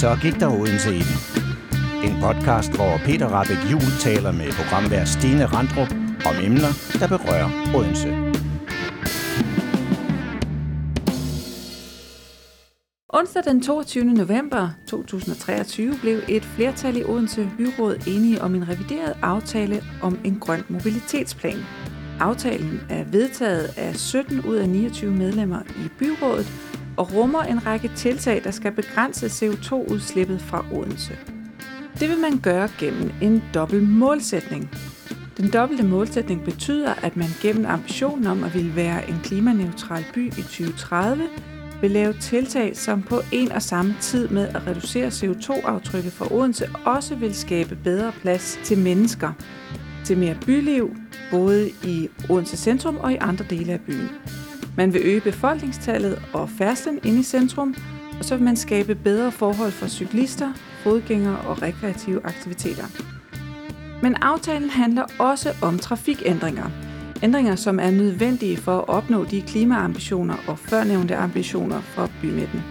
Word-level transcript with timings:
Så 0.00 0.16
gik 0.22 0.40
der 0.40 0.60
Odense 0.60 0.90
i 0.94 1.02
den. 1.08 1.16
En 2.04 2.20
podcast, 2.20 2.72
hvor 2.76 3.00
Peter 3.04 3.26
Rabeck 3.26 3.60
Jul 3.72 3.90
taler 4.00 4.32
med 4.32 4.52
programvært 4.52 5.08
Stine 5.08 5.46
Randrup 5.46 5.90
om 6.28 6.34
emner, 6.42 6.72
der 7.00 7.08
berører 7.08 7.48
Odense. 7.76 8.08
Onsdag 13.08 13.42
den 13.44 13.62
22. 13.62 14.04
november 14.04 14.68
2023 14.88 15.94
blev 16.00 16.18
et 16.28 16.44
flertal 16.44 16.96
i 16.96 17.04
Odense 17.04 17.50
Byråd 17.56 17.96
enige 18.06 18.42
om 18.42 18.54
en 18.54 18.68
revideret 18.68 19.16
aftale 19.22 19.82
om 20.02 20.18
en 20.24 20.38
grøn 20.40 20.62
mobilitetsplan. 20.68 21.58
Aftalen 22.20 22.80
er 22.90 23.04
vedtaget 23.04 23.74
af 23.76 23.96
17 23.96 24.40
ud 24.40 24.56
af 24.56 24.68
29 24.68 25.10
medlemmer 25.12 25.60
i 25.62 25.88
byrådet 25.98 26.46
og 27.00 27.14
rummer 27.14 27.42
en 27.42 27.66
række 27.66 27.90
tiltag, 27.96 28.44
der 28.44 28.50
skal 28.50 28.72
begrænse 28.72 29.26
CO2-udslippet 29.26 30.40
fra 30.40 30.64
Odense. 30.72 31.18
Det 32.00 32.08
vil 32.08 32.18
man 32.18 32.38
gøre 32.38 32.68
gennem 32.78 33.10
en 33.22 33.42
dobbelt 33.54 33.88
målsætning. 33.88 34.70
Den 35.36 35.50
dobbelte 35.50 35.84
målsætning 35.84 36.44
betyder, 36.44 36.94
at 37.02 37.16
man 37.16 37.28
gennem 37.42 37.66
ambitionen 37.66 38.26
om 38.26 38.44
at 38.44 38.54
ville 38.54 38.76
være 38.76 39.08
en 39.08 39.20
klimaneutral 39.22 40.04
by 40.14 40.26
i 40.26 40.42
2030 40.42 41.28
vil 41.80 41.90
lave 41.90 42.12
tiltag, 42.12 42.76
som 42.76 43.02
på 43.02 43.20
en 43.32 43.52
og 43.52 43.62
samme 43.62 43.96
tid 44.00 44.28
med 44.28 44.48
at 44.48 44.66
reducere 44.66 45.08
CO2-aftrykket 45.08 46.12
fra 46.12 46.34
Odense 46.34 46.68
også 46.84 47.14
vil 47.14 47.34
skabe 47.34 47.78
bedre 47.84 48.12
plads 48.12 48.58
til 48.64 48.78
mennesker, 48.78 49.32
til 50.04 50.18
mere 50.18 50.36
byliv, 50.46 50.96
både 51.30 51.70
i 51.84 52.08
Odense 52.28 52.56
centrum 52.56 52.96
og 52.96 53.12
i 53.12 53.16
andre 53.20 53.44
dele 53.50 53.72
af 53.72 53.80
byen. 53.80 54.08
Man 54.76 54.92
vil 54.92 55.00
øge 55.04 55.20
befolkningstallet 55.20 56.22
og 56.32 56.50
færdslen 56.50 56.98
ind 57.04 57.18
i 57.18 57.22
centrum, 57.22 57.74
og 58.18 58.24
så 58.24 58.36
vil 58.36 58.44
man 58.44 58.56
skabe 58.56 58.94
bedre 58.94 59.32
forhold 59.32 59.70
for 59.70 59.86
cyklister, 59.86 60.52
fodgængere 60.82 61.38
og 61.38 61.62
rekreative 61.62 62.20
aktiviteter. 62.24 62.84
Men 64.02 64.14
aftalen 64.14 64.70
handler 64.70 65.04
også 65.18 65.52
om 65.62 65.78
trafikændringer. 65.78 66.70
Ændringer, 67.22 67.56
som 67.56 67.80
er 67.80 67.90
nødvendige 67.90 68.56
for 68.56 68.78
at 68.78 68.88
opnå 68.88 69.24
de 69.24 69.42
klimaambitioner 69.42 70.34
og 70.46 70.58
førnævnte 70.58 71.16
ambitioner 71.16 71.80
for 71.80 72.10
bymidten. 72.20 72.62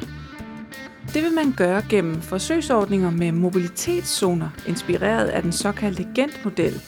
Det 1.14 1.24
vil 1.24 1.34
man 1.34 1.54
gøre 1.58 1.82
gennem 1.90 2.22
forsøgsordninger 2.22 3.12
med 3.12 3.32
mobilitetszoner, 3.32 4.50
inspireret 4.68 5.26
af 5.26 5.42
den 5.42 5.52
såkaldte 5.52 6.08
Gent-model, 6.16 6.82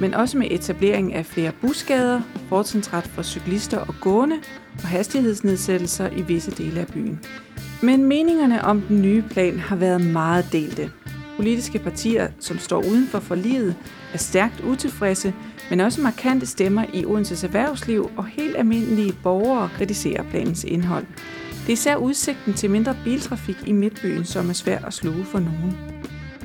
men 0.00 0.14
også 0.14 0.38
med 0.38 0.46
etablering 0.50 1.14
af 1.14 1.26
flere 1.26 1.52
busgader, 1.60 2.20
fortrinsret 2.48 3.04
for 3.04 3.22
cyklister 3.22 3.78
og 3.78 3.94
gående 4.00 4.36
og 4.82 4.88
hastighedsnedsættelser 4.88 6.08
i 6.16 6.22
visse 6.22 6.50
dele 6.50 6.80
af 6.80 6.86
byen. 6.86 7.20
Men 7.82 8.04
meningerne 8.04 8.64
om 8.64 8.80
den 8.80 9.02
nye 9.02 9.22
plan 9.30 9.58
har 9.58 9.76
været 9.76 10.00
meget 10.00 10.46
delte. 10.52 10.90
Politiske 11.36 11.78
partier, 11.78 12.28
som 12.40 12.58
står 12.58 12.78
uden 12.78 13.06
for 13.06 13.20
forliget, 13.20 13.74
er 14.12 14.18
stærkt 14.18 14.60
utilfredse, 14.60 15.34
men 15.70 15.80
også 15.80 16.00
markante 16.00 16.46
stemmer 16.46 16.84
i 16.92 17.04
Odenses 17.04 17.44
erhvervsliv 17.44 18.10
og 18.16 18.26
helt 18.26 18.56
almindelige 18.56 19.14
borgere 19.22 19.68
kritiserer 19.76 20.22
planens 20.30 20.64
indhold. 20.64 21.06
Det 21.66 21.68
er 21.68 21.72
især 21.72 21.96
udsigten 21.96 22.54
til 22.54 22.70
mindre 22.70 22.96
biltrafik 23.04 23.56
i 23.66 23.72
midtbyen, 23.72 24.24
som 24.24 24.48
er 24.48 24.52
svær 24.52 24.78
at 24.78 24.94
sluge 24.94 25.24
for 25.24 25.38
nogen. 25.38 25.76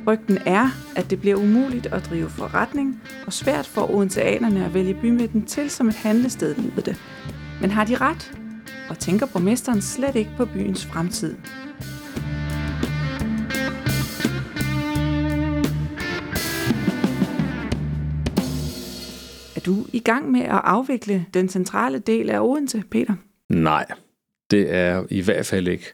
Rygten 0.10 0.38
er, 0.46 0.70
at 0.96 1.10
det 1.10 1.22
bliver 1.22 1.36
umuligt 1.36 1.86
at 1.86 2.06
drive 2.10 2.30
forretning 2.30 3.02
og 3.26 3.34
svært 3.34 3.68
for 3.68 3.92
odenseanerne 3.92 4.66
at 4.66 4.74
vælge 4.74 4.94
bymidten 5.02 5.46
til 5.46 5.70
som 5.70 5.88
et 5.88 5.96
handlested, 5.96 6.56
lyder 6.56 6.82
det. 6.82 7.02
Men 7.62 7.72
har 7.72 7.86
de 7.86 7.96
ret? 7.96 8.40
Og 8.90 9.00
tænker 9.00 9.26
borgmesteren 9.26 9.82
slet 9.82 10.16
ikke 10.16 10.32
på 10.38 10.46
byens 10.46 10.86
fremtid? 10.86 11.36
Er 19.56 19.62
du 19.66 19.86
i 19.94 20.00
gang 20.00 20.32
med 20.32 20.42
at 20.42 20.62
afvikle 20.64 21.26
den 21.34 21.50
centrale 21.50 22.00
del 22.00 22.30
af 22.30 22.40
Odense, 22.40 22.84
Peter? 22.92 23.14
Nej, 23.50 23.86
det 24.52 24.74
er 24.74 25.06
i 25.10 25.22
hvert 25.22 25.46
fald 25.46 25.68
ikke. 25.68 25.94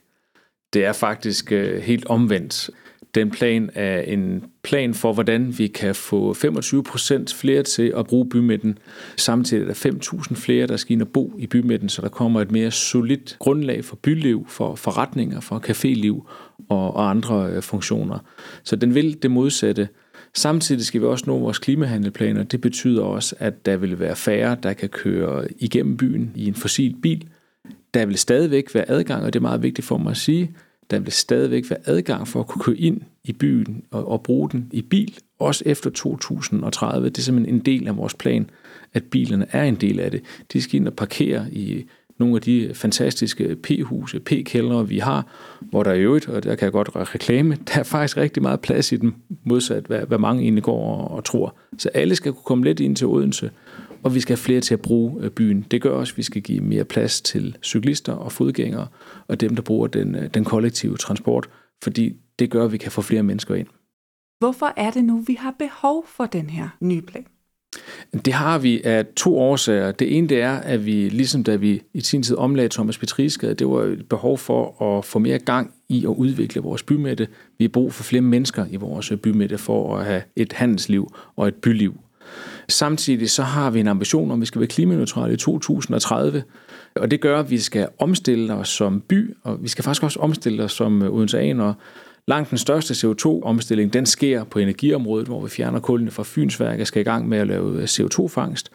Det 0.73 0.85
er 0.85 0.93
faktisk 0.93 1.51
øh, 1.51 1.81
helt 1.81 2.05
omvendt. 2.05 2.69
Den 3.15 3.31
plan 3.31 3.69
er 3.73 4.01
en 4.01 4.43
plan 4.63 4.93
for, 4.93 5.13
hvordan 5.13 5.57
vi 5.57 5.67
kan 5.67 5.95
få 5.95 6.33
25 6.33 6.83
procent 6.83 7.33
flere 7.33 7.63
til 7.63 7.93
at 7.97 8.07
bruge 8.07 8.29
bymidten. 8.29 8.77
Samtidig 9.17 9.61
er 9.61 9.67
der 9.67 9.73
5.000 9.73 10.35
flere, 10.35 10.67
der 10.67 10.77
skal 10.77 10.93
ind 10.93 11.01
og 11.01 11.07
bo 11.07 11.33
i 11.39 11.47
bymidten, 11.47 11.89
så 11.89 12.01
der 12.01 12.09
kommer 12.09 12.41
et 12.41 12.51
mere 12.51 12.71
solidt 12.71 13.35
grundlag 13.39 13.85
for 13.85 13.95
byliv, 13.95 14.45
for 14.49 14.75
forretninger, 14.75 15.39
for 15.39 15.63
caféliv 15.69 16.29
og, 16.69 16.95
og 16.95 17.09
andre 17.09 17.49
øh, 17.49 17.61
funktioner. 17.61 18.19
Så 18.63 18.75
den 18.75 18.95
vil 18.95 19.23
det 19.23 19.31
modsatte. 19.31 19.87
Samtidig 20.33 20.85
skal 20.85 21.01
vi 21.01 21.05
også 21.05 21.23
nå 21.27 21.39
vores 21.39 21.59
klimahandelplaner. 21.59 22.43
Det 22.43 22.61
betyder 22.61 23.03
også, 23.03 23.35
at 23.39 23.65
der 23.65 23.77
vil 23.77 23.99
være 23.99 24.15
færre, 24.15 24.57
der 24.63 24.73
kan 24.73 24.89
køre 24.89 25.47
igennem 25.59 25.97
byen 25.97 26.31
i 26.35 26.47
en 26.47 26.55
fossil 26.55 26.95
bil. 27.01 27.27
Der 27.93 28.05
vil 28.05 28.17
stadigvæk 28.17 28.75
være 28.75 28.89
adgang, 28.89 29.23
og 29.23 29.33
det 29.33 29.39
er 29.39 29.41
meget 29.41 29.63
vigtigt 29.63 29.87
for 29.87 29.97
mig 29.97 30.11
at 30.11 30.17
sige, 30.17 30.55
der 30.91 30.99
vil 30.99 31.11
stadigvæk 31.11 31.69
være 31.69 31.79
adgang 31.85 32.27
for 32.27 32.39
at 32.39 32.47
kunne 32.47 32.61
køre 32.61 32.77
ind 32.77 33.01
i 33.23 33.33
byen 33.33 33.83
og, 33.91 34.11
og 34.11 34.23
bruge 34.23 34.49
den 34.49 34.69
i 34.71 34.81
bil, 34.81 35.17
også 35.39 35.63
efter 35.65 35.89
2030. 35.89 37.09
Det 37.09 37.17
er 37.17 37.21
simpelthen 37.21 37.55
en 37.55 37.61
del 37.61 37.87
af 37.87 37.97
vores 37.97 38.13
plan, 38.13 38.49
at 38.93 39.03
bilerne 39.03 39.45
er 39.51 39.63
en 39.63 39.75
del 39.75 39.99
af 39.99 40.11
det. 40.11 40.21
De 40.53 40.61
skal 40.61 40.75
ind 40.75 40.87
og 40.87 40.93
parkere 40.93 41.53
i 41.53 41.85
nogle 42.17 42.35
af 42.35 42.41
de 42.41 42.71
fantastiske 42.73 43.55
P-huse, 43.55 44.19
P-kældre, 44.19 44.87
vi 44.87 44.97
har, 44.97 45.27
hvor 45.59 45.83
der 45.83 45.93
i 45.93 46.01
øvrigt, 46.01 46.27
og 46.27 46.43
der 46.43 46.55
kan 46.55 46.65
jeg 46.65 46.71
godt 46.71 46.89
reklame, 46.95 47.57
der 47.73 47.79
er 47.79 47.83
faktisk 47.83 48.17
rigtig 48.17 48.43
meget 48.43 48.59
plads 48.59 48.91
i 48.91 48.95
dem, 48.95 49.13
modsat 49.43 49.85
hvad, 49.85 49.99
hvad 49.99 50.17
mange 50.17 50.43
egentlig 50.43 50.63
går 50.63 50.95
og, 50.95 51.11
og 51.11 51.23
tror. 51.23 51.55
Så 51.77 51.89
alle 51.93 52.15
skal 52.15 52.33
kunne 52.33 52.43
komme 52.43 52.63
lidt 52.63 52.79
ind 52.79 52.95
til 52.95 53.07
Odense, 53.07 53.51
og 54.05 54.15
vi 54.15 54.19
skal 54.19 54.35
have 54.35 54.43
flere 54.43 54.61
til 54.61 54.73
at 54.73 54.81
bruge 54.81 55.23
øh, 55.23 55.29
byen. 55.29 55.65
Det 55.71 55.81
gør 55.81 55.89
også, 55.89 56.13
at 56.13 56.17
vi 56.17 56.23
skal 56.23 56.41
give 56.41 56.61
mere 56.61 56.83
plads 56.83 57.21
til 57.21 57.57
cyklister 57.63 58.13
og 58.13 58.31
fodgængere, 58.31 58.87
og 59.27 59.41
dem, 59.41 59.55
der 59.55 59.61
bruger 59.61 59.87
den, 59.87 60.15
øh, 60.15 60.29
den 60.33 60.43
kollektive 60.43 60.97
transport, 60.97 61.49
fordi 61.83 62.13
det 62.39 62.49
gør, 62.49 62.65
at 62.65 62.71
vi 62.71 62.77
kan 62.77 62.91
få 62.91 63.01
flere 63.01 63.23
mennesker 63.23 63.55
ind. 63.55 63.67
Hvorfor 64.39 64.73
er 64.77 64.91
det 64.91 65.03
nu, 65.03 65.19
vi 65.27 65.33
har 65.39 65.55
behov 65.59 66.05
for 66.07 66.25
den 66.25 66.49
her 66.49 66.69
nye 66.81 67.01
plan? 67.01 67.25
Det 68.25 68.33
har 68.33 68.59
vi 68.59 68.81
af 68.83 69.05
to 69.15 69.37
årsager. 69.37 69.91
Det 69.91 70.17
ene 70.17 70.27
det 70.27 70.41
er, 70.41 70.53
at 70.53 70.85
vi, 70.85 71.09
ligesom 71.09 71.43
da 71.43 71.55
vi 71.55 71.81
i 71.93 72.01
sin 72.01 72.23
tid 72.23 72.35
omlagde 72.35 72.69
Thomas 72.69 72.97
Petrisgade, 72.97 73.53
det 73.53 73.67
var 73.67 73.83
et 73.83 74.09
behov 74.09 74.37
for 74.37 74.81
at 74.97 75.05
få 75.05 75.19
mere 75.19 75.39
gang 75.39 75.73
i 75.89 76.03
at 76.05 76.09
udvikle 76.09 76.61
vores 76.61 76.83
bymidte. 76.83 77.27
Vi 77.57 77.63
har 77.63 77.69
brug 77.69 77.93
for 77.93 78.03
flere 78.03 78.21
mennesker 78.21 78.65
i 78.69 78.75
vores 78.75 79.13
bymidte 79.23 79.57
for 79.57 79.97
at 79.97 80.05
have 80.05 80.21
et 80.35 80.53
handelsliv 80.53 81.13
og 81.35 81.47
et 81.47 81.55
byliv. 81.55 81.97
Samtidig 82.69 83.29
så 83.29 83.43
har 83.43 83.69
vi 83.69 83.79
en 83.79 83.87
ambition 83.87 84.31
om, 84.31 84.37
at 84.37 84.41
vi 84.41 84.45
skal 84.45 84.61
være 84.61 84.67
klimaneutrale 84.67 85.33
i 85.33 85.37
2030, 85.37 86.43
og 86.95 87.11
det 87.11 87.21
gør, 87.21 87.39
at 87.39 87.49
vi 87.49 87.59
skal 87.59 87.87
omstille 87.99 88.53
os 88.53 88.69
som 88.69 89.01
by, 89.01 89.33
og 89.43 89.63
vi 89.63 89.67
skal 89.67 89.83
faktisk 89.83 90.03
også 90.03 90.19
omstille 90.19 90.63
os 90.63 90.71
som 90.71 91.01
øh, 91.01 91.13
odenseanere. 91.13 91.73
Langt 92.27 92.49
den 92.49 92.57
største 92.57 92.93
CO2-omstilling, 92.93 93.93
den 93.93 94.05
sker 94.05 94.43
på 94.43 94.59
energiområdet, 94.59 95.27
hvor 95.27 95.41
vi 95.41 95.49
fjerner 95.49 95.79
kullene 95.79 96.11
fra 96.11 96.23
Fynsværk 96.23 96.79
og 96.79 96.87
skal 96.87 97.01
i 97.01 97.03
gang 97.03 97.29
med 97.29 97.37
at 97.37 97.47
lave 97.47 97.77
øh, 97.77 97.83
CO2-fangst. 97.83 98.69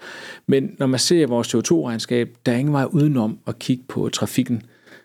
Men 0.46 0.70
når 0.78 0.86
man 0.86 1.00
ser 1.00 1.26
vores 1.26 1.54
CO2-regnskab, 1.54 2.28
der 2.46 2.52
er 2.52 2.56
ingen 2.56 2.72
vej 2.72 2.84
udenom 2.84 3.38
at 3.46 3.58
kigge 3.58 3.84
på 3.88 4.08
trafikken 4.08 4.62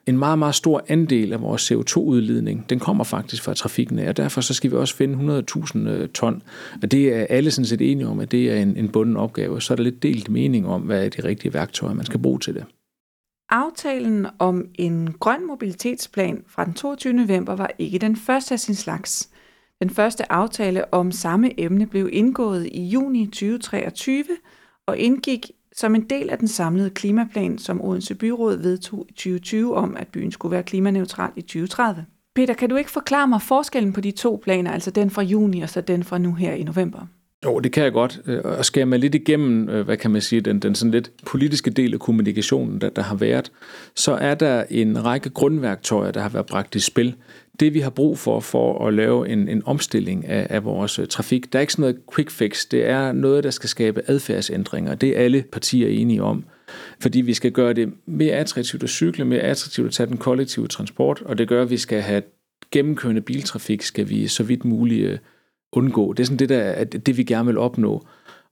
en 0.07 0.17
meget, 0.17 0.39
meget 0.39 0.55
stor 0.55 0.85
andel 0.87 1.33
af 1.33 1.41
vores 1.41 1.71
CO2-udledning, 1.71 2.69
den 2.69 2.79
kommer 2.79 3.03
faktisk 3.03 3.43
fra 3.43 3.53
trafikken 3.53 3.99
af, 3.99 4.09
og 4.09 4.17
derfor 4.17 4.41
så 4.41 4.53
skal 4.53 4.71
vi 4.71 4.75
også 4.75 4.95
finde 4.95 5.43
100.000 5.75 5.77
øh, 5.77 6.09
ton. 6.09 6.43
Og 6.81 6.91
det 6.91 7.13
er 7.13 7.25
alle 7.29 7.51
sådan 7.51 7.65
set 7.65 7.91
enige 7.91 8.07
om, 8.07 8.19
at 8.19 8.31
det 8.31 8.51
er 8.51 8.61
en, 8.61 8.77
en 8.77 8.89
bunden 8.89 9.17
opgave. 9.17 9.61
Så 9.61 9.73
er 9.73 9.75
der 9.75 9.83
lidt 9.83 10.03
delt 10.03 10.29
mening 10.29 10.67
om, 10.67 10.81
hvad 10.81 11.05
er 11.05 11.09
de 11.09 11.23
rigtige 11.23 11.53
værktøjer, 11.53 11.93
man 11.93 12.05
skal 12.05 12.19
bruge 12.19 12.39
til 12.39 12.53
det. 12.53 12.65
Aftalen 13.49 14.27
om 14.39 14.65
en 14.75 15.13
grøn 15.19 15.47
mobilitetsplan 15.47 16.43
fra 16.47 16.65
den 16.65 16.73
22. 16.73 17.13
november 17.13 17.55
var 17.55 17.71
ikke 17.79 17.99
den 17.99 18.15
første 18.15 18.53
af 18.53 18.59
sin 18.59 18.75
slags. 18.75 19.29
Den 19.81 19.89
første 19.89 20.31
aftale 20.31 20.93
om 20.93 21.11
samme 21.11 21.59
emne 21.59 21.87
blev 21.87 22.09
indgået 22.13 22.65
i 22.71 22.81
juni 22.81 23.25
2023 23.25 24.23
og 24.87 24.97
indgik 24.97 25.51
som 25.75 25.95
en 25.95 26.09
del 26.09 26.29
af 26.29 26.37
den 26.37 26.47
samlede 26.47 26.89
klimaplan, 26.89 27.57
som 27.57 27.81
Odense 27.81 28.15
Byråd 28.15 28.57
vedtog 28.57 29.05
i 29.09 29.13
2020 29.13 29.75
om, 29.75 29.97
at 29.97 30.07
byen 30.07 30.31
skulle 30.31 30.51
være 30.51 30.63
klimaneutral 30.63 31.31
i 31.35 31.41
2030. 31.41 32.05
Peter, 32.35 32.53
kan 32.53 32.69
du 32.69 32.75
ikke 32.75 32.91
forklare 32.91 33.27
mig 33.27 33.41
forskellen 33.41 33.93
på 33.93 34.01
de 34.01 34.11
to 34.11 34.39
planer, 34.43 34.71
altså 34.71 34.91
den 34.91 35.09
fra 35.09 35.21
juni 35.21 35.61
og 35.61 35.69
så 35.69 35.81
den 35.81 36.03
fra 36.03 36.17
nu 36.17 36.33
her 36.33 36.53
i 36.53 36.63
november? 36.63 37.07
Jo, 37.45 37.59
det 37.59 37.71
kan 37.71 37.83
jeg 37.83 37.91
godt. 37.91 38.21
Øh, 38.25 38.41
og 38.43 38.65
skal 38.65 38.87
man 38.87 38.99
lidt 38.99 39.15
igennem, 39.15 39.69
øh, 39.69 39.85
hvad 39.85 39.97
kan 39.97 40.11
man 40.11 40.21
sige, 40.21 40.41
den, 40.41 40.59
den 40.59 40.75
sådan 40.75 40.91
lidt 40.91 41.11
politiske 41.25 41.69
del 41.69 41.93
af 41.93 41.99
kommunikationen, 41.99 42.81
der, 42.81 42.89
der 42.89 43.01
har 43.01 43.15
været, 43.15 43.51
så 43.95 44.13
er 44.13 44.35
der 44.35 44.63
en 44.69 45.05
række 45.05 45.29
grundværktøjer, 45.29 46.11
der 46.11 46.21
har 46.21 46.29
været 46.29 46.45
bragt 46.45 46.75
i 46.75 46.79
spil. 46.79 47.15
Det 47.59 47.73
vi 47.73 47.79
har 47.79 47.89
brug 47.89 48.17
for, 48.17 48.39
for 48.39 48.87
at 48.87 48.93
lave 48.93 49.29
en, 49.29 49.49
en 49.49 49.61
omstilling 49.65 50.27
af, 50.27 50.47
af 50.49 50.65
vores 50.65 50.99
øh, 50.99 51.07
trafik, 51.07 51.53
der 51.53 51.59
er 51.59 51.61
ikke 51.61 51.73
sådan 51.73 51.81
noget 51.81 51.97
quick 52.15 52.31
fix. 52.31 52.65
Det 52.67 52.85
er 52.85 53.11
noget, 53.11 53.43
der 53.43 53.49
skal 53.49 53.69
skabe 53.69 54.01
adfærdsændringer. 54.07 54.95
Det 54.95 55.09
er 55.09 55.23
alle 55.23 55.43
partier 55.51 55.87
enige 55.87 56.23
om. 56.23 56.43
Fordi 56.99 57.21
vi 57.21 57.33
skal 57.33 57.51
gøre 57.51 57.73
det 57.73 57.93
mere 58.05 58.33
attraktivt 58.33 58.83
at 58.83 58.89
cykle, 58.89 59.25
mere 59.25 59.39
attraktivt 59.39 59.87
at 59.87 59.93
tage 59.93 60.07
den 60.07 60.17
kollektive 60.17 60.67
transport, 60.67 61.21
og 61.25 61.37
det 61.37 61.47
gør, 61.47 61.61
at 61.61 61.69
vi 61.69 61.77
skal 61.77 62.01
have 62.01 62.21
gennemkørende 62.71 63.21
biltrafik 63.21 63.81
skal 63.81 64.09
vi 64.09 64.27
så 64.27 64.43
vidt 64.43 64.65
muligt 64.65 65.09
øh, 65.09 65.17
undgå. 65.73 66.13
Det 66.13 66.23
er 66.23 66.25
sådan 66.25 66.39
det, 66.39 66.49
der, 66.49 66.57
er 66.57 66.83
det 66.83 67.17
vi 67.17 67.23
gerne 67.23 67.45
vil 67.45 67.57
opnå. 67.57 68.05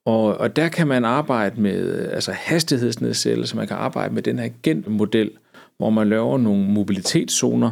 Og, 0.05 0.37
og 0.37 0.55
der 0.55 0.67
kan 0.67 0.87
man 0.87 1.05
arbejde 1.05 1.61
med 1.61 1.99
øh, 1.99 2.13
altså 2.13 2.31
hastighedsnedsættelse, 2.31 3.55
man 3.55 3.67
kan 3.67 3.77
arbejde 3.77 4.13
med 4.13 4.21
den 4.21 4.39
her 4.39 4.45
agentmodel, 4.45 5.31
hvor 5.77 5.89
man 5.89 6.09
laver 6.09 6.37
nogle 6.37 6.63
mobilitetszoner, 6.63 7.71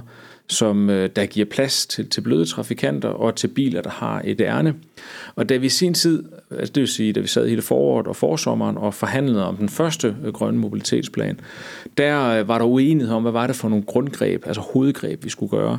som 0.51 0.89
øh, 0.89 1.09
der 1.15 1.25
giver 1.25 1.45
plads 1.45 1.86
til, 1.86 2.09
til 2.09 2.21
bløde 2.21 2.45
trafikanter 2.45 3.09
og 3.09 3.36
til 3.36 3.48
biler, 3.48 3.81
der 3.81 3.89
har 3.89 4.21
et 4.25 4.42
ærne. 4.42 4.75
Og 5.36 5.50
da 5.50 5.57
vi 5.57 5.65
i 5.65 5.69
sin 5.69 5.94
tid, 5.94 6.24
altså 6.51 6.71
det 6.74 6.81
vil 6.81 6.88
sige, 6.88 7.13
da 7.13 7.19
vi 7.19 7.27
sad 7.27 7.48
hele 7.48 7.62
foråret 7.62 8.07
og 8.07 8.15
forsommeren 8.15 8.77
og 8.77 8.94
forhandlede 8.94 9.45
om 9.45 9.57
den 9.57 9.69
første 9.69 10.15
øh, 10.25 10.33
grønne 10.33 10.59
mobilitetsplan, 10.59 11.39
der 11.98 12.39
øh, 12.39 12.48
var 12.48 12.57
der 12.57 12.65
uenighed 12.65 13.15
om, 13.15 13.21
hvad 13.21 13.31
var 13.31 13.48
det 13.48 13.56
for 13.56 13.69
nogle 13.69 13.86
grundgreb, 13.86 14.44
altså 14.45 14.62
hovedgreb, 14.62 15.24
vi 15.24 15.30
skulle 15.30 15.50
gøre. 15.50 15.77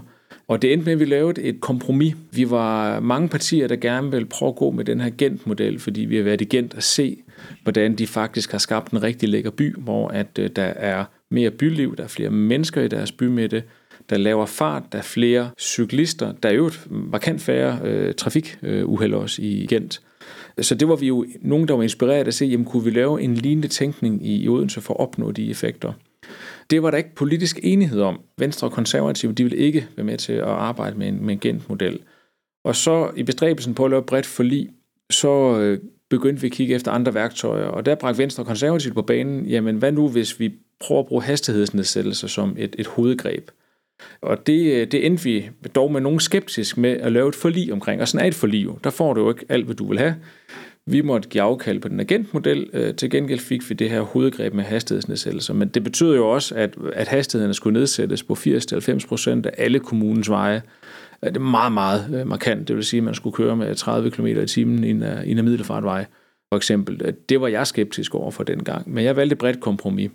Og 0.48 0.62
det 0.62 0.72
endte 0.72 0.84
med, 0.84 0.92
at 0.92 1.00
vi 1.00 1.04
lavede 1.04 1.42
et 1.42 1.60
kompromis. 1.60 2.14
Vi 2.30 2.50
var 2.50 3.00
mange 3.00 3.28
partier, 3.28 3.68
der 3.68 3.76
gerne 3.76 4.10
ville 4.10 4.26
prøve 4.26 4.48
at 4.48 4.56
gå 4.56 4.70
med 4.70 4.84
den 4.84 5.00
her 5.00 5.10
Gent-model, 5.18 5.78
fordi 5.78 6.00
vi 6.00 6.16
har 6.16 6.22
været 6.22 6.40
i 6.40 6.44
Gent 6.44 6.74
at 6.74 6.82
se, 6.82 7.22
hvordan 7.62 7.94
de 7.94 8.06
faktisk 8.06 8.52
har 8.52 8.58
skabt 8.58 8.92
en 8.92 9.02
rigtig 9.02 9.28
lækker 9.28 9.50
by, 9.50 9.76
hvor 9.78 10.08
at 10.08 10.38
øh, 10.38 10.50
der 10.56 10.62
er 10.62 11.04
mere 11.30 11.50
byliv, 11.50 11.96
der 11.96 12.04
er 12.04 12.08
flere 12.08 12.30
mennesker 12.30 12.82
i 12.82 12.88
deres 12.88 13.12
bymidte, 13.12 13.62
der 14.12 14.18
laver 14.18 14.46
fart, 14.46 14.82
der 14.92 14.98
er 14.98 15.02
flere 15.02 15.50
cyklister, 15.60 16.32
der 16.32 16.48
er 16.48 16.52
jo 16.52 16.70
markant 16.90 17.40
færre 17.40 17.78
øh, 17.84 18.14
trafikuheld 18.14 19.14
også 19.14 19.42
i 19.42 19.66
Gent. 19.70 20.00
Så 20.60 20.74
det 20.74 20.88
var 20.88 20.96
vi 20.96 21.06
jo 21.06 21.26
nogen, 21.40 21.68
der 21.68 21.74
var 21.74 21.82
inspireret 21.82 22.24
af 22.24 22.26
at 22.26 22.34
se, 22.34 22.44
jamen 22.44 22.66
kunne 22.66 22.84
vi 22.84 22.90
lave 22.90 23.22
en 23.22 23.34
lignende 23.34 23.68
tænkning 23.68 24.26
i, 24.26 24.42
i 24.42 24.48
Odense 24.48 24.80
for 24.80 24.94
at 24.94 25.00
opnå 25.00 25.30
de 25.30 25.50
effekter. 25.50 25.92
Det 26.70 26.82
var 26.82 26.90
der 26.90 26.98
ikke 26.98 27.14
politisk 27.14 27.60
enighed 27.62 28.00
om. 28.00 28.20
Venstre 28.38 28.66
og 28.66 28.72
konservative, 28.72 29.32
de 29.32 29.42
ville 29.42 29.58
ikke 29.58 29.88
være 29.96 30.06
med 30.06 30.18
til 30.18 30.32
at 30.32 30.42
arbejde 30.42 30.98
med 30.98 31.08
en, 31.08 31.24
med 31.26 31.34
en 31.34 31.40
Gent-model. 31.40 31.98
Og 32.64 32.76
så 32.76 33.10
i 33.16 33.22
bestræbelsen 33.22 33.74
på 33.74 33.84
at 33.84 33.90
lave 33.90 34.02
bredt 34.02 34.26
forlig, 34.26 34.68
så 35.10 35.58
øh, 35.60 35.78
begyndte 36.10 36.40
vi 36.40 36.46
at 36.46 36.52
kigge 36.52 36.74
efter 36.74 36.90
andre 36.90 37.14
værktøjer, 37.14 37.66
og 37.66 37.86
der 37.86 37.94
bragte 37.94 38.18
Venstre 38.18 38.42
og 38.42 38.46
konservative 38.46 38.94
på 38.94 39.02
banen, 39.02 39.46
jamen 39.46 39.76
hvad 39.76 39.92
nu 39.92 40.08
hvis 40.08 40.40
vi 40.40 40.52
prøver 40.80 41.00
at 41.00 41.06
bruge 41.06 41.22
hastighedsnedsættelser 41.22 42.28
som 42.28 42.54
et, 42.58 42.76
et 42.78 42.86
hovedgreb? 42.86 43.50
Og 44.22 44.46
det, 44.46 44.72
øh, 44.72 44.86
det 44.86 45.06
endte 45.06 45.24
vi 45.24 45.50
dog 45.74 45.92
med 45.92 46.00
nogen 46.00 46.20
skeptisk 46.20 46.78
med 46.78 46.90
at 46.90 47.12
lave 47.12 47.28
et 47.28 47.34
forlig 47.34 47.72
omkring. 47.72 48.00
Og 48.00 48.08
sådan 48.08 48.24
er 48.24 48.28
et 48.28 48.34
forlig 48.34 48.64
jo. 48.64 48.78
Der 48.84 48.90
får 48.90 49.14
du 49.14 49.20
jo 49.20 49.30
ikke 49.30 49.44
alt, 49.48 49.64
hvad 49.64 49.74
du 49.74 49.88
vil 49.88 49.98
have. 49.98 50.16
Vi 50.86 51.00
måtte 51.00 51.28
give 51.28 51.42
afkald 51.42 51.80
på 51.80 51.88
den 51.88 52.00
agentmodel. 52.00 52.70
Øh, 52.72 52.94
til 52.94 53.10
gengæld 53.10 53.40
fik 53.40 53.70
vi 53.70 53.74
det 53.74 53.90
her 53.90 54.00
hovedgreb 54.00 54.54
med 54.54 54.64
hastighedsnedsættelser. 54.64 55.54
Men 55.54 55.68
det 55.68 55.84
betyder 55.84 56.14
jo 56.14 56.30
også, 56.30 56.54
at, 56.54 56.76
at 56.92 57.08
hastighederne 57.08 57.54
skulle 57.54 57.78
nedsættes 57.78 58.22
på 58.22 58.32
80-90 58.32 59.08
procent 59.08 59.46
af 59.46 59.52
alle 59.58 59.80
kommunens 59.80 60.30
veje. 60.30 60.62
Det 61.24 61.36
er 61.36 61.40
meget, 61.40 61.72
meget 61.72 62.20
øh, 62.20 62.26
markant. 62.26 62.68
Det 62.68 62.76
vil 62.76 62.84
sige, 62.84 62.98
at 62.98 63.04
man 63.04 63.14
skulle 63.14 63.34
køre 63.34 63.56
med 63.56 63.74
30 63.74 64.10
km 64.10 64.26
i 64.26 64.46
timen 64.46 64.84
i 64.84 64.90
en, 64.90 65.04
i 65.24 65.30
en 65.30 65.44
middelfartvej. 65.44 66.04
For 66.52 66.56
eksempel. 66.56 67.14
Det 67.28 67.40
var 67.40 67.48
jeg 67.48 67.66
skeptisk 67.66 68.14
over 68.14 68.30
for 68.30 68.42
dengang. 68.42 68.94
Men 68.94 69.04
jeg 69.04 69.16
valgte 69.16 69.32
et 69.32 69.38
bredt 69.38 69.60
kompromis. 69.60 70.10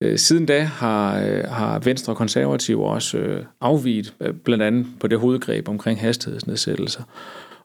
Øh, 0.00 0.18
siden 0.18 0.46
da 0.46 0.62
har, 0.62 1.20
øh, 1.20 1.44
har 1.44 1.78
Venstre 1.78 2.12
og 2.12 2.16
Konservative 2.16 2.86
også 2.86 3.18
øh, 3.18 3.44
øh, 4.20 4.34
blandt 4.44 4.62
andet 4.62 4.86
på 5.00 5.06
det 5.06 5.18
hovedgreb 5.18 5.68
omkring 5.68 6.00
hastighedsnedsættelser. 6.00 7.02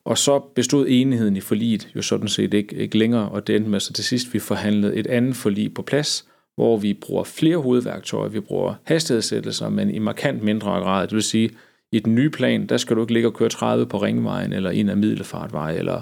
Og 0.05 0.17
så 0.17 0.39
bestod 0.39 0.85
enigheden 0.89 1.35
i 1.35 1.41
forliget 1.41 1.89
jo 1.95 2.01
sådan 2.01 2.27
set 2.27 2.53
ikke, 2.53 2.75
ikke 2.75 2.97
længere, 2.97 3.29
og 3.29 3.47
det 3.47 3.55
endte 3.55 3.69
med, 3.69 3.79
så 3.79 3.93
til 3.93 4.03
sidst 4.03 4.33
vi 4.33 4.39
forhandlede 4.39 4.95
et 4.95 5.07
andet 5.07 5.35
forlig 5.35 5.73
på 5.73 5.81
plads, 5.81 6.25
hvor 6.55 6.77
vi 6.77 6.93
bruger 6.93 7.23
flere 7.23 7.57
hovedværktøjer. 7.57 8.29
Vi 8.29 8.39
bruger 8.39 8.73
hastighedssættelser, 8.83 9.69
men 9.69 9.89
i 9.89 9.99
markant 9.99 10.43
mindre 10.43 10.71
grad. 10.71 11.07
Det 11.07 11.13
vil 11.13 11.23
sige, 11.23 11.49
i 11.91 11.99
den 11.99 12.15
nye 12.15 12.29
plan, 12.29 12.67
der 12.67 12.77
skal 12.77 12.95
du 12.95 13.01
ikke 13.01 13.13
ligge 13.13 13.29
og 13.29 13.33
køre 13.33 13.49
30 13.49 13.85
på 13.85 13.97
ringvejen, 13.97 14.53
eller 14.53 14.69
en 14.69 14.89
af 14.89 14.97
middelfartvej, 14.97 15.75
eller 15.75 16.01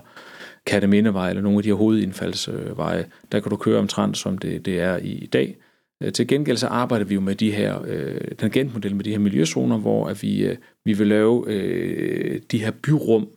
Kattemindevej, 0.66 1.30
eller 1.30 1.42
nogle 1.42 1.58
af 1.58 1.64
de 1.64 1.70
her 1.70 1.76
hovedindfaldsveje. 1.76 3.06
Der 3.32 3.40
kan 3.40 3.50
du 3.50 3.56
køre 3.56 3.80
omtrent, 3.80 4.18
som 4.18 4.38
det, 4.38 4.66
det 4.66 4.80
er 4.80 4.98
i 4.98 5.30
dag. 5.34 5.58
Øh, 6.04 6.14
til 6.14 6.28
gengæld 6.28 6.58
så 6.58 6.68
arbejder 6.68 7.06
vi 7.06 7.14
jo 7.14 7.22
med 7.22 7.36
de 7.36 7.52
her 7.52 7.82
øh, 7.88 8.22
tangentmodel 8.38 8.96
med 8.96 9.04
de 9.04 9.12
her 9.12 9.20
miljøzoner, 9.20 9.78
hvor 9.78 10.08
at 10.08 10.24
vi, 10.24 10.46
øh, 10.46 10.56
vi 10.86 10.94
vil 10.94 11.08
lave 11.08 11.44
øh, 11.48 12.42
de 12.52 12.58
her 12.58 12.72
byrum, 12.72 13.28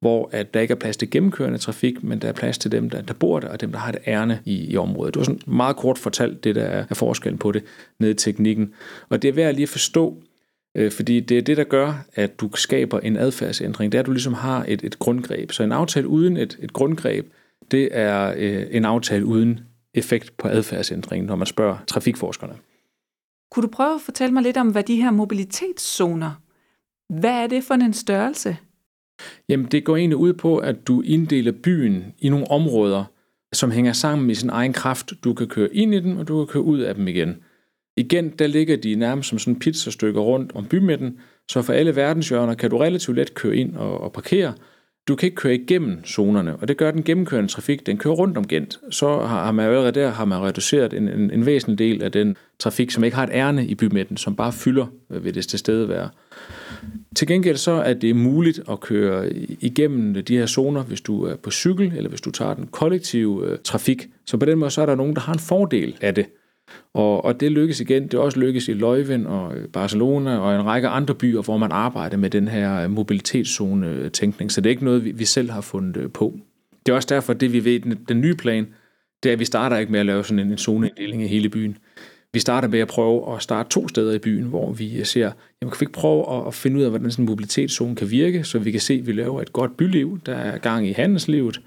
hvor 0.00 0.28
at 0.32 0.54
der 0.54 0.60
ikke 0.60 0.72
er 0.72 0.78
plads 0.78 0.96
til 0.96 1.10
gennemkørende 1.10 1.58
trafik, 1.58 2.02
men 2.02 2.18
der 2.18 2.28
er 2.28 2.32
plads 2.32 2.58
til 2.58 2.72
dem, 2.72 2.90
der, 2.90 3.02
der 3.02 3.14
bor 3.14 3.40
der, 3.40 3.48
og 3.48 3.60
dem, 3.60 3.72
der 3.72 3.78
har 3.78 3.92
et 3.92 3.98
ærne 4.06 4.40
i, 4.44 4.72
i 4.72 4.76
området. 4.76 5.14
Det 5.14 5.20
var 5.20 5.24
sådan 5.24 5.40
meget 5.46 5.76
kort 5.76 5.98
fortalt, 5.98 6.44
det 6.44 6.54
der 6.54 6.64
er, 6.64 6.84
er 6.90 6.94
forskellen 6.94 7.38
på 7.38 7.52
det 7.52 7.62
ned 8.00 8.10
i 8.10 8.14
teknikken. 8.14 8.74
Og 9.08 9.22
det 9.22 9.28
er 9.28 9.32
værd 9.32 9.48
at 9.48 9.54
lige 9.54 9.62
at 9.62 9.68
forstå, 9.68 10.22
øh, 10.76 10.92
fordi 10.92 11.20
det 11.20 11.38
er 11.38 11.42
det, 11.42 11.56
der 11.56 11.64
gør, 11.64 12.04
at 12.14 12.40
du 12.40 12.50
skaber 12.54 13.00
en 13.00 13.16
adfærdsændring. 13.16 13.92
Det 13.92 13.98
er, 13.98 14.02
at 14.02 14.06
du 14.06 14.12
ligesom 14.12 14.34
har 14.34 14.64
et, 14.68 14.84
et 14.84 14.98
grundgreb. 14.98 15.52
Så 15.52 15.62
en 15.62 15.72
aftale 15.72 16.08
uden 16.08 16.36
et, 16.36 16.58
et 16.62 16.72
grundgreb, 16.72 17.26
det 17.70 17.88
er 17.92 18.34
øh, 18.36 18.66
en 18.70 18.84
aftale 18.84 19.24
uden 19.24 19.60
effekt 19.96 20.36
på 20.36 20.48
adfærdsændringen, 20.48 21.26
når 21.26 21.36
man 21.36 21.46
spørger 21.46 21.78
trafikforskerne. 21.86 22.54
Kunne 23.50 23.62
du 23.62 23.68
prøve 23.68 23.94
at 23.94 24.00
fortælle 24.00 24.34
mig 24.34 24.42
lidt 24.42 24.56
om, 24.56 24.68
hvad 24.68 24.82
de 24.82 25.02
her 25.02 25.10
mobilitetszoner, 25.10 26.42
hvad 27.08 27.42
er 27.42 27.46
det 27.46 27.64
for 27.64 27.74
en 27.74 27.92
størrelse? 27.92 28.56
Jamen, 29.48 29.66
det 29.66 29.84
går 29.84 29.96
egentlig 29.96 30.16
ud 30.16 30.32
på, 30.32 30.58
at 30.58 30.86
du 30.86 31.00
inddeler 31.00 31.52
byen 31.52 32.14
i 32.18 32.28
nogle 32.28 32.50
områder, 32.50 33.04
som 33.52 33.70
hænger 33.70 33.92
sammen 33.92 34.30
i 34.30 34.34
sin 34.34 34.50
egen 34.50 34.72
kraft. 34.72 35.12
Du 35.24 35.34
kan 35.34 35.48
køre 35.48 35.74
ind 35.74 35.94
i 35.94 36.00
dem, 36.00 36.16
og 36.16 36.28
du 36.28 36.44
kan 36.44 36.52
køre 36.52 36.62
ud 36.62 36.78
af 36.78 36.94
dem 36.94 37.08
igen. 37.08 37.36
Igen, 37.96 38.28
der 38.30 38.46
ligger 38.46 38.76
de 38.76 38.94
nærmest 38.94 39.28
som 39.28 39.38
sådan 39.38 39.58
pizzastykker 39.58 40.20
rundt 40.20 40.52
om 40.54 40.66
bymidten, 40.66 41.18
så 41.50 41.62
for 41.62 41.72
alle 41.72 41.96
verdenshjørner 41.96 42.54
kan 42.54 42.70
du 42.70 42.78
relativt 42.78 43.16
let 43.16 43.34
køre 43.34 43.56
ind 43.56 43.76
og, 43.76 44.00
og 44.00 44.12
parkere, 44.12 44.54
du 45.08 45.16
kan 45.16 45.26
ikke 45.26 45.36
køre 45.36 45.54
igennem 45.54 46.04
zonerne, 46.04 46.56
og 46.56 46.68
det 46.68 46.76
gør 46.76 46.90
den 46.90 47.02
gennemkørende 47.02 47.52
trafik, 47.52 47.86
den 47.86 47.98
kører 47.98 48.14
rundt 48.14 48.38
om 48.38 48.46
Gent. 48.46 48.80
Så 48.90 49.18
har 49.18 49.52
man 49.52 49.66
allerede 49.66 49.92
der 49.92 50.10
har 50.10 50.24
man 50.24 50.38
reduceret 50.38 50.92
en, 50.92 51.08
en, 51.08 51.30
en 51.30 51.46
væsentlig 51.46 51.78
del 51.78 52.02
af 52.02 52.12
den 52.12 52.36
trafik, 52.58 52.90
som 52.90 53.04
ikke 53.04 53.16
har 53.16 53.24
et 53.24 53.30
ærne 53.32 53.66
i 53.66 53.74
bymidten, 53.74 54.16
som 54.16 54.36
bare 54.36 54.52
fylder 54.52 54.86
øh, 55.10 55.24
ved 55.24 55.32
det 55.32 55.58
sted 55.58 55.84
være. 55.84 56.08
Til 57.16 57.28
gengæld 57.28 57.56
så 57.56 57.72
er 57.72 57.94
det 57.94 58.16
muligt 58.16 58.60
at 58.70 58.80
køre 58.80 59.32
igennem 59.60 60.24
de 60.24 60.36
her 60.36 60.46
zoner, 60.46 60.82
hvis 60.82 61.00
du 61.00 61.24
er 61.24 61.36
på 61.36 61.50
cykel, 61.50 61.92
eller 61.96 62.08
hvis 62.08 62.20
du 62.20 62.30
tager 62.30 62.54
den 62.54 62.66
kollektive 62.66 63.50
øh, 63.50 63.58
trafik. 63.64 64.06
Så 64.26 64.36
på 64.36 64.46
den 64.46 64.58
måde 64.58 64.70
så 64.70 64.82
er 64.82 64.86
der 64.86 64.94
nogen, 64.94 65.14
der 65.14 65.20
har 65.20 65.32
en 65.32 65.38
fordel 65.38 65.96
af 66.00 66.14
det. 66.14 66.26
Og, 66.94 67.24
og 67.24 67.40
det 67.40 67.52
lykkes 67.52 67.80
igen. 67.80 68.02
Det 68.02 68.14
også 68.14 68.40
lykkes 68.40 68.68
i 68.68 68.72
Leuven 68.72 69.26
og 69.26 69.56
øh, 69.56 69.68
Barcelona 69.68 70.38
og 70.38 70.54
en 70.54 70.66
række 70.66 70.88
andre 70.88 71.14
byer, 71.14 71.42
hvor 71.42 71.56
man 71.56 71.72
arbejder 71.72 72.16
med 72.16 72.30
den 72.30 72.48
her 72.48 72.82
øh, 72.82 72.90
mobilitetszone-tænkning. 72.90 74.48
Øh, 74.48 74.50
så 74.50 74.60
det 74.60 74.66
er 74.66 74.70
ikke 74.70 74.84
noget, 74.84 75.04
vi, 75.04 75.10
vi 75.10 75.24
selv 75.24 75.50
har 75.50 75.60
fundet 75.60 76.12
på. 76.12 76.38
Det 76.86 76.92
er 76.92 76.96
også 76.96 77.08
derfor, 77.10 77.32
det 77.32 77.52
vi 77.52 77.64
ved, 77.64 77.80
den, 77.80 77.98
den 78.08 78.20
nye 78.20 78.34
plan, 78.34 78.66
det 79.22 79.28
er, 79.28 79.32
at 79.32 79.38
vi 79.38 79.44
starter 79.44 79.76
ikke 79.76 79.92
med 79.92 80.00
at 80.00 80.06
lave 80.06 80.24
sådan 80.24 80.38
en, 80.38 80.52
en 80.52 80.58
zoneinddeling 80.58 81.22
af 81.22 81.28
hele 81.28 81.48
byen. 81.48 81.78
Vi 82.32 82.40
starter 82.40 82.68
med 82.68 82.78
at 82.78 82.88
prøve 82.88 83.34
at 83.36 83.42
starte 83.42 83.68
to 83.68 83.88
steder 83.88 84.12
i 84.12 84.18
byen, 84.18 84.44
hvor 84.44 84.72
vi 84.72 85.04
ser, 85.04 85.30
jamen 85.60 85.70
kan 85.70 85.80
vi 85.80 85.84
ikke 85.84 85.92
prøve 85.92 86.46
at 86.46 86.54
finde 86.54 86.78
ud 86.78 86.82
af, 86.82 86.90
hvordan 86.90 87.10
sådan 87.10 87.22
en 87.22 87.26
mobilitetszone 87.26 87.96
kan 87.96 88.10
virke, 88.10 88.44
så 88.44 88.58
vi 88.58 88.70
kan 88.70 88.80
se, 88.80 88.94
at 88.94 89.06
vi 89.06 89.12
laver 89.12 89.42
et 89.42 89.52
godt 89.52 89.76
byliv, 89.76 90.18
der 90.26 90.34
er 90.34 90.58
gang 90.58 90.88
i 90.88 90.92
handelslivet, 90.92 91.60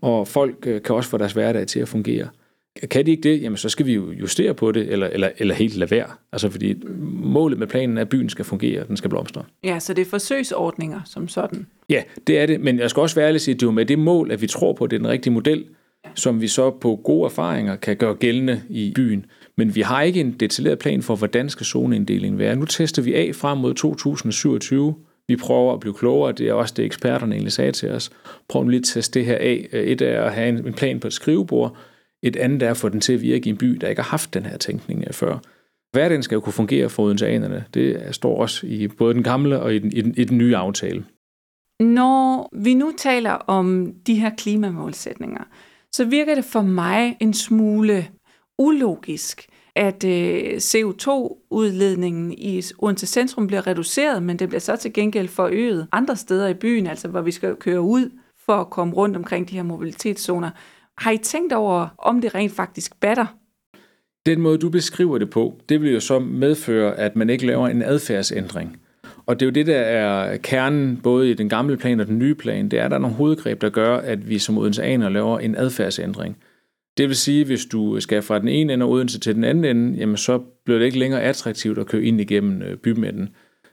og 0.00 0.28
folk 0.28 0.60
kan 0.60 0.94
også 0.94 1.10
få 1.10 1.18
deres 1.18 1.32
hverdag 1.32 1.66
til 1.66 1.80
at 1.80 1.88
fungere. 1.88 2.28
Kan 2.90 3.06
de 3.06 3.10
ikke 3.10 3.22
det, 3.22 3.42
jamen 3.42 3.56
så 3.56 3.68
skal 3.68 3.86
vi 3.86 3.94
jo 3.94 4.12
justere 4.12 4.54
på 4.54 4.72
det, 4.72 4.92
eller, 4.92 5.06
eller, 5.06 5.28
eller 5.38 5.54
helt 5.54 5.76
lade 5.76 5.90
være. 5.90 6.06
Altså 6.32 6.50
fordi 6.50 6.74
målet 7.22 7.58
med 7.58 7.66
planen 7.66 7.98
er, 7.98 8.02
at 8.02 8.08
byen 8.08 8.28
skal 8.28 8.44
fungere, 8.44 8.84
den 8.88 8.96
skal 8.96 9.10
blomstre. 9.10 9.44
Ja, 9.64 9.78
så 9.78 9.94
det 9.94 10.02
er 10.02 10.10
forsøgsordninger 10.10 11.00
som 11.04 11.28
sådan. 11.28 11.66
Ja, 11.88 12.02
det 12.26 12.38
er 12.38 12.46
det, 12.46 12.60
men 12.60 12.78
jeg 12.78 12.90
skal 12.90 13.00
også 13.00 13.16
være 13.16 13.28
ærlig 13.28 13.40
sige, 13.40 13.54
at 13.54 13.60
det 13.60 13.66
er 13.66 13.70
med 13.70 13.86
det 13.86 13.98
mål, 13.98 14.30
at 14.30 14.42
vi 14.42 14.46
tror 14.46 14.72
på, 14.72 14.84
at 14.84 14.90
det 14.90 14.96
er 14.96 15.00
den 15.00 15.08
rigtige 15.08 15.32
model, 15.32 15.64
ja. 16.04 16.10
som 16.14 16.40
vi 16.40 16.48
så 16.48 16.70
på 16.70 17.00
gode 17.04 17.24
erfaringer 17.24 17.76
kan 17.76 17.96
gøre 17.96 18.14
gældende 18.14 18.62
i 18.68 18.92
byen. 18.94 19.26
Men 19.56 19.74
vi 19.74 19.80
har 19.80 20.02
ikke 20.02 20.20
en 20.20 20.32
detaljeret 20.32 20.78
plan 20.78 21.02
for, 21.02 21.16
hvordan 21.16 21.48
skal 21.48 21.66
zoneinddelingen 21.66 22.38
være. 22.38 22.56
Nu 22.56 22.64
tester 22.64 23.02
vi 23.02 23.14
af 23.14 23.34
frem 23.34 23.58
mod 23.58 23.74
2027. 23.74 24.94
Vi 25.28 25.36
prøver 25.36 25.74
at 25.74 25.80
blive 25.80 25.94
klogere, 25.94 26.32
det 26.32 26.48
er 26.48 26.52
også 26.52 26.74
det, 26.76 26.84
eksperterne 26.84 27.34
egentlig 27.34 27.52
sagde 27.52 27.72
til 27.72 27.90
os. 27.90 28.10
Prøv 28.48 28.68
lige 28.68 28.78
at 28.78 28.84
teste 28.84 29.18
det 29.18 29.26
her 29.26 29.34
af. 29.34 29.68
Et 29.72 30.02
er 30.02 30.22
at 30.22 30.32
have 30.32 30.66
en 30.66 30.72
plan 30.72 31.00
på 31.00 31.06
et 31.06 31.12
skrivebord, 31.12 31.76
et 32.22 32.36
andet 32.36 32.62
er 32.62 32.70
at 32.70 32.76
få 32.76 32.88
den 32.88 33.00
til 33.00 33.12
at 33.12 33.22
virke 33.22 33.46
i 33.46 33.50
en 33.50 33.56
by, 33.56 33.66
der 33.66 33.88
ikke 33.88 34.02
har 34.02 34.10
haft 34.10 34.34
den 34.34 34.46
her 34.46 34.56
tænkning 34.56 35.04
øh, 35.06 35.12
før. 35.12 35.38
Hverdagen 35.92 36.22
skal 36.22 36.36
jo 36.36 36.40
kunne 36.40 36.52
fungere 36.52 36.88
for 36.88 37.02
odenseanerne. 37.02 37.64
Det 37.74 38.14
står 38.14 38.40
også 38.40 38.66
i 38.66 38.88
både 38.88 39.14
den 39.14 39.22
gamle 39.22 39.60
og 39.60 39.74
i 39.74 39.78
den, 39.78 39.92
i 39.92 40.00
den, 40.00 40.14
i 40.16 40.24
den 40.24 40.38
nye 40.38 40.56
aftale. 40.56 41.04
Når 41.80 42.50
vi 42.52 42.74
nu 42.74 42.92
taler 42.98 43.30
om 43.32 43.92
de 44.06 44.14
her 44.14 44.30
klimamålsætninger, 44.38 45.44
så 45.92 46.04
virker 46.04 46.34
det 46.34 46.44
for 46.44 46.62
mig 46.62 47.16
en 47.20 47.34
smule 47.34 48.08
ulogisk, 48.58 49.48
at 49.74 50.04
øh, 50.04 50.56
CO2-udledningen 50.56 52.32
i 52.32 52.62
Odense 52.78 53.06
Centrum 53.06 53.46
bliver 53.46 53.66
reduceret, 53.66 54.22
men 54.22 54.38
det 54.38 54.48
bliver 54.48 54.60
så 54.60 54.76
til 54.76 54.92
gengæld 54.92 55.28
forøget 55.28 55.86
andre 55.92 56.16
steder 56.16 56.48
i 56.48 56.54
byen, 56.54 56.86
altså 56.86 57.08
hvor 57.08 57.20
vi 57.20 57.30
skal 57.30 57.56
køre 57.56 57.80
ud 57.80 58.10
for 58.46 58.52
at 58.52 58.70
komme 58.70 58.94
rundt 58.94 59.16
omkring 59.16 59.48
de 59.48 59.56
her 59.56 59.62
mobilitetszoner. 59.62 60.50
Har 60.98 61.10
I 61.10 61.18
tænkt 61.18 61.52
over, 61.52 61.88
om 61.98 62.20
det 62.20 62.34
rent 62.34 62.52
faktisk 62.52 63.00
batter? 63.00 63.26
Den 64.26 64.40
måde, 64.40 64.58
du 64.58 64.68
beskriver 64.68 65.18
det 65.18 65.30
på, 65.30 65.60
det 65.68 65.82
vil 65.82 65.92
jo 65.92 66.00
så 66.00 66.18
medføre, 66.18 66.98
at 66.98 67.16
man 67.16 67.30
ikke 67.30 67.46
laver 67.46 67.68
en 67.68 67.82
adfærdsændring. 67.82 68.76
Og 69.26 69.40
det 69.40 69.46
er 69.46 69.50
jo 69.50 69.52
det, 69.52 69.66
der 69.66 69.78
er 69.78 70.36
kernen 70.36 70.96
både 70.96 71.30
i 71.30 71.34
den 71.34 71.48
gamle 71.48 71.76
plan 71.76 72.00
og 72.00 72.06
den 72.06 72.18
nye 72.18 72.34
plan. 72.34 72.68
Det 72.68 72.78
er, 72.78 72.84
at 72.84 72.90
der 72.90 72.96
er 72.96 73.00
nogle 73.00 73.16
hovedgreb, 73.16 73.60
der 73.60 73.68
gør, 73.68 73.96
at 73.96 74.28
vi 74.28 74.38
som 74.38 74.58
Odenseaner 74.58 75.08
laver 75.08 75.38
en 75.38 75.56
adfærdsændring. 75.56 76.36
Det 76.96 77.08
vil 77.08 77.16
sige, 77.16 77.40
at 77.40 77.46
hvis 77.46 77.66
du 77.66 78.00
skal 78.00 78.22
fra 78.22 78.38
den 78.38 78.48
ene 78.48 78.72
ende 78.72 78.84
af 78.84 78.90
Odense 78.90 79.20
til 79.20 79.34
den 79.34 79.44
anden 79.44 79.64
ende, 79.64 79.98
jamen 79.98 80.16
så 80.16 80.38
bliver 80.64 80.78
det 80.78 80.86
ikke 80.86 80.98
længere 80.98 81.22
attraktivt 81.22 81.78
at 81.78 81.86
køre 81.86 82.02
ind 82.02 82.20
igennem 82.20 82.62
øh, 82.62 82.76
bymidten. 82.76 83.28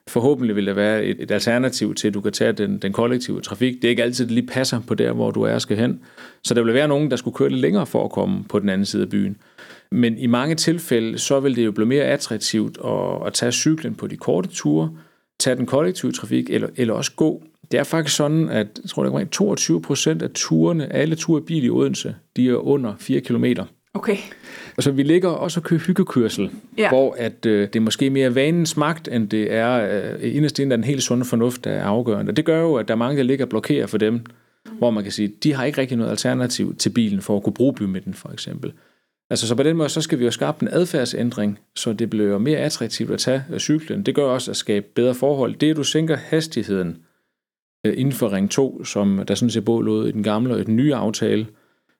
Forhåbentlig 0.09 0.55
vil 0.55 0.65
der 0.65 0.73
være 0.73 1.05
et, 1.05 1.17
et 1.19 1.31
alternativ 1.31 1.95
til, 1.95 2.07
at 2.07 2.13
du 2.13 2.21
kan 2.21 2.31
tage 2.31 2.51
den, 2.51 2.77
den 2.77 2.93
kollektive 2.93 3.41
trafik. 3.41 3.75
Det 3.75 3.83
er 3.83 3.89
ikke 3.89 4.03
altid, 4.03 4.25
det 4.25 4.33
lige 4.33 4.47
passer 4.47 4.81
på 4.87 4.95
der, 4.95 5.13
hvor 5.13 5.31
du 5.31 5.41
er 5.41 5.53
og 5.53 5.61
skal 5.61 5.77
hen. 5.77 5.99
Så 6.43 6.53
der 6.53 6.63
vil 6.63 6.73
være 6.73 6.87
nogen, 6.87 7.11
der 7.11 7.17
skulle 7.17 7.35
køre 7.35 7.49
lidt 7.49 7.61
længere 7.61 7.85
for 7.85 8.05
at 8.05 8.11
komme 8.11 8.43
på 8.43 8.59
den 8.59 8.69
anden 8.69 8.85
side 8.85 9.03
af 9.03 9.09
byen. 9.09 9.37
Men 9.91 10.17
i 10.17 10.27
mange 10.27 10.55
tilfælde, 10.55 11.17
så 11.17 11.39
vil 11.39 11.55
det 11.55 11.65
jo 11.65 11.71
blive 11.71 11.87
mere 11.87 12.03
attraktivt 12.03 12.77
at, 12.85 13.27
at 13.27 13.33
tage 13.33 13.51
cyklen 13.51 13.95
på 13.95 14.07
de 14.07 14.17
korte 14.17 14.49
ture, 14.49 14.91
tage 15.39 15.55
den 15.55 15.65
kollektive 15.65 16.11
trafik, 16.11 16.49
eller, 16.49 16.67
eller 16.75 16.93
også 16.93 17.11
gå. 17.15 17.43
Det 17.71 17.79
er 17.79 17.83
faktisk 17.83 18.15
sådan, 18.15 18.49
at 18.49 18.67
jeg 18.83 18.89
tror, 18.89 19.03
det 19.03 19.21
er 19.21 19.25
22 19.25 19.81
procent 19.81 20.21
af 20.21 20.29
turene, 20.35 20.93
alle 20.93 21.15
ture 21.15 21.41
i 21.41 21.45
bil 21.45 21.63
i 21.63 21.69
Odense, 21.69 22.15
de 22.35 22.49
er 22.49 22.55
under 22.55 22.93
4 22.99 23.19
kilometer. 23.19 23.65
Okay. 23.93 24.17
Altså, 24.77 24.91
vi 24.91 25.03
ligger 25.03 25.29
også 25.29 25.59
og 25.59 25.63
kører 25.63 25.79
hyggekørsel, 25.79 26.51
Ja. 26.77 26.89
hvor 26.89 27.15
at, 27.17 27.45
øh, 27.45 27.61
det 27.67 27.75
er 27.75 27.79
måske 27.79 28.09
mere 28.09 28.35
vanens 28.35 28.77
magt, 28.77 29.07
end 29.07 29.29
det 29.29 29.53
er 29.53 29.99
øh, 30.21 30.35
inderst 30.35 30.59
inde, 30.59 30.75
den 30.75 30.83
helt 30.83 31.03
sunde 31.03 31.25
fornuft, 31.25 31.63
der 31.63 31.71
er 31.71 31.83
afgørende. 31.83 32.29
Og 32.29 32.37
det 32.37 32.45
gør 32.45 32.61
jo, 32.61 32.75
at 32.75 32.87
der 32.87 32.93
er 32.93 32.97
mange, 32.97 33.17
der 33.17 33.23
ligger 33.23 33.45
og 33.45 33.49
blokerer 33.49 33.87
for 33.87 33.97
dem, 33.97 34.21
hvor 34.77 34.91
man 34.91 35.03
kan 35.03 35.11
sige, 35.11 35.27
de 35.43 35.53
har 35.53 35.65
ikke 35.65 35.81
rigtig 35.81 35.97
noget 35.97 36.09
alternativ 36.11 36.75
til 36.75 36.89
bilen 36.89 37.21
for 37.21 37.37
at 37.37 37.43
kunne 37.43 37.53
bruge 37.53 37.73
bymidten, 37.73 38.13
for 38.13 38.29
eksempel. 38.29 38.73
Altså, 39.29 39.47
så 39.47 39.55
på 39.55 39.63
den 39.63 39.77
måde, 39.77 39.89
så 39.89 40.01
skal 40.01 40.19
vi 40.19 40.25
jo 40.25 40.31
skabe 40.31 40.57
en 40.61 40.67
adfærdsændring, 40.71 41.59
så 41.75 41.93
det 41.93 42.09
bliver 42.09 42.37
mere 42.37 42.57
attraktivt 42.57 43.11
at 43.11 43.19
tage 43.19 43.43
øh, 43.53 43.59
cyklen. 43.59 44.03
Det 44.03 44.15
gør 44.15 44.23
også 44.23 44.51
at 44.51 44.57
skabe 44.57 44.85
bedre 44.95 45.13
forhold. 45.13 45.55
Det, 45.55 45.69
at 45.69 45.75
du 45.77 45.83
sænker 45.83 46.15
hastigheden 46.15 46.97
øh, 47.85 47.93
inden 47.97 48.13
for 48.13 48.33
Ring 48.33 48.51
2, 48.51 48.83
som 48.83 49.23
der 49.27 49.35
sådan 49.35 49.49
set 49.49 49.65
både 49.65 49.85
lå 49.85 50.05
i 50.05 50.11
den 50.11 50.23
gamle 50.23 50.53
og 50.53 50.59
i 50.59 50.63
den 50.63 50.75
nye 50.75 50.95
aftale, 50.95 51.47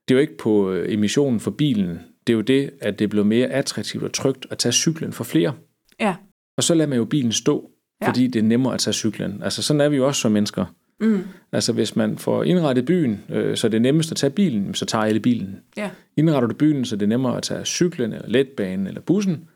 det 0.07 0.13
er 0.13 0.17
jo 0.17 0.22
ikke 0.22 0.38
på 0.38 0.72
øh, 0.72 0.93
emissionen 0.93 1.39
for 1.39 1.51
bilen. 1.51 2.00
Det 2.27 2.33
er 2.33 2.38
jo 2.38 2.41
det, 2.41 2.72
at 2.81 3.00
det 3.00 3.10
bliver 3.10 3.25
mere 3.25 3.48
attraktivt 3.48 4.03
og 4.03 4.13
trygt 4.13 4.45
at 4.50 4.57
tage 4.57 4.74
cyklen 4.74 5.13
for 5.13 5.24
flere. 5.24 5.53
Ja. 6.00 6.15
Og 6.57 6.63
så 6.63 6.74
lader 6.74 6.89
man 6.89 6.98
jo 6.98 7.05
bilen 7.05 7.31
stå, 7.31 7.69
Ja. 8.01 8.07
fordi 8.10 8.27
det 8.27 8.39
er 8.39 8.43
nemmere 8.43 8.74
at 8.74 8.79
tage 8.79 8.93
cyklen. 8.93 9.43
Altså 9.43 9.63
sådan 9.63 9.81
er 9.81 9.89
vi 9.89 9.95
jo 9.98 10.07
også 10.07 10.22
som 10.22 10.31
mennesker. 10.31 10.65
Mm. 11.00 11.24
Altså 11.51 11.74
hvis 11.74 11.95
man 11.95 12.17
får 12.17 12.43
indrettet 12.43 12.86
byen, 12.86 13.19
øh, 13.29 13.57
så 13.57 13.67
det 13.69 13.77
er 13.77 13.81
nemmest 13.81 14.12
at 14.12 14.17
tage 14.17 14.29
bilen, 14.31 14.74
så 14.74 14.86
tager 14.86 15.03
alle 15.05 15.19
bilen. 15.19 15.55
Ja. 15.77 15.89
Indretter 16.17 16.48
du 16.48 16.55
byen, 16.55 16.86
så 16.86 16.95
det 16.95 17.03
er 17.03 17.07
nemmere 17.07 17.38
at 17.38 17.43
tage 17.43 17.65
cyklen, 17.65 18.13
eller 18.13 18.27
letbanen, 18.29 18.88
eller 18.88 19.01
bussen, 19.01 19.48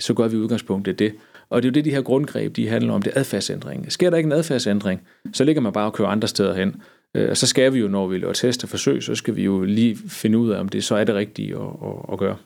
så 0.00 0.14
gør 0.14 0.28
vi 0.28 0.36
i 0.36 0.40
udgangspunktet 0.40 0.98
det. 0.98 1.14
Og 1.50 1.62
det 1.62 1.68
er 1.68 1.70
jo 1.70 1.74
det, 1.74 1.84
de 1.84 1.90
her 1.90 2.02
grundgreb, 2.02 2.56
de 2.56 2.68
handler 2.68 2.92
om, 2.92 3.02
det 3.02 3.12
er 3.14 3.20
adfærdsændring. 3.20 3.92
Sker 3.92 4.10
der 4.10 4.16
ikke 4.16 4.26
en 4.26 4.32
adfærdsændring, 4.32 5.00
så 5.32 5.44
ligger 5.44 5.62
man 5.62 5.72
bare 5.72 5.86
og 5.86 5.92
kører 5.92 6.08
andre 6.08 6.28
steder 6.28 6.54
hen. 6.54 6.76
Øh, 7.16 7.30
Og 7.30 7.36
så 7.36 7.46
skal 7.46 7.74
vi 7.74 7.78
jo, 7.78 7.88
når 7.88 8.06
vi 8.06 8.18
laver 8.18 8.32
test 8.32 8.64
og 8.64 8.70
forsøg, 8.70 9.02
så 9.02 9.14
skal 9.14 9.36
vi 9.36 9.44
jo 9.44 9.62
lige 9.62 9.96
finde 9.96 10.38
ud 10.38 10.50
af, 10.50 10.60
om 10.60 10.68
det 10.68 10.84
så 10.84 10.94
er 10.96 11.04
det 11.04 11.14
rigtige 11.14 11.54
at, 11.56 11.62
at, 11.62 12.12
at 12.12 12.18
gøre. 12.18 12.36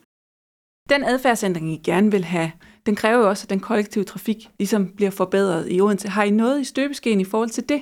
Den 0.89 1.03
adfærdsændring, 1.03 1.73
I 1.73 1.81
gerne 1.83 2.11
vil 2.11 2.23
have, 2.23 2.51
den 2.85 2.95
kræver 2.95 3.17
jo 3.17 3.29
også, 3.29 3.45
at 3.45 3.49
den 3.49 3.59
kollektive 3.59 4.03
trafik 4.03 4.49
ligesom 4.59 4.87
bliver 4.87 5.11
forbedret 5.11 5.67
i 5.71 5.81
Odense. 5.81 6.07
Har 6.07 6.23
I 6.23 6.31
noget 6.31 6.61
i 6.61 6.63
støbeskeen 6.63 7.21
i 7.21 7.23
forhold 7.23 7.49
til 7.49 7.69
det? 7.69 7.81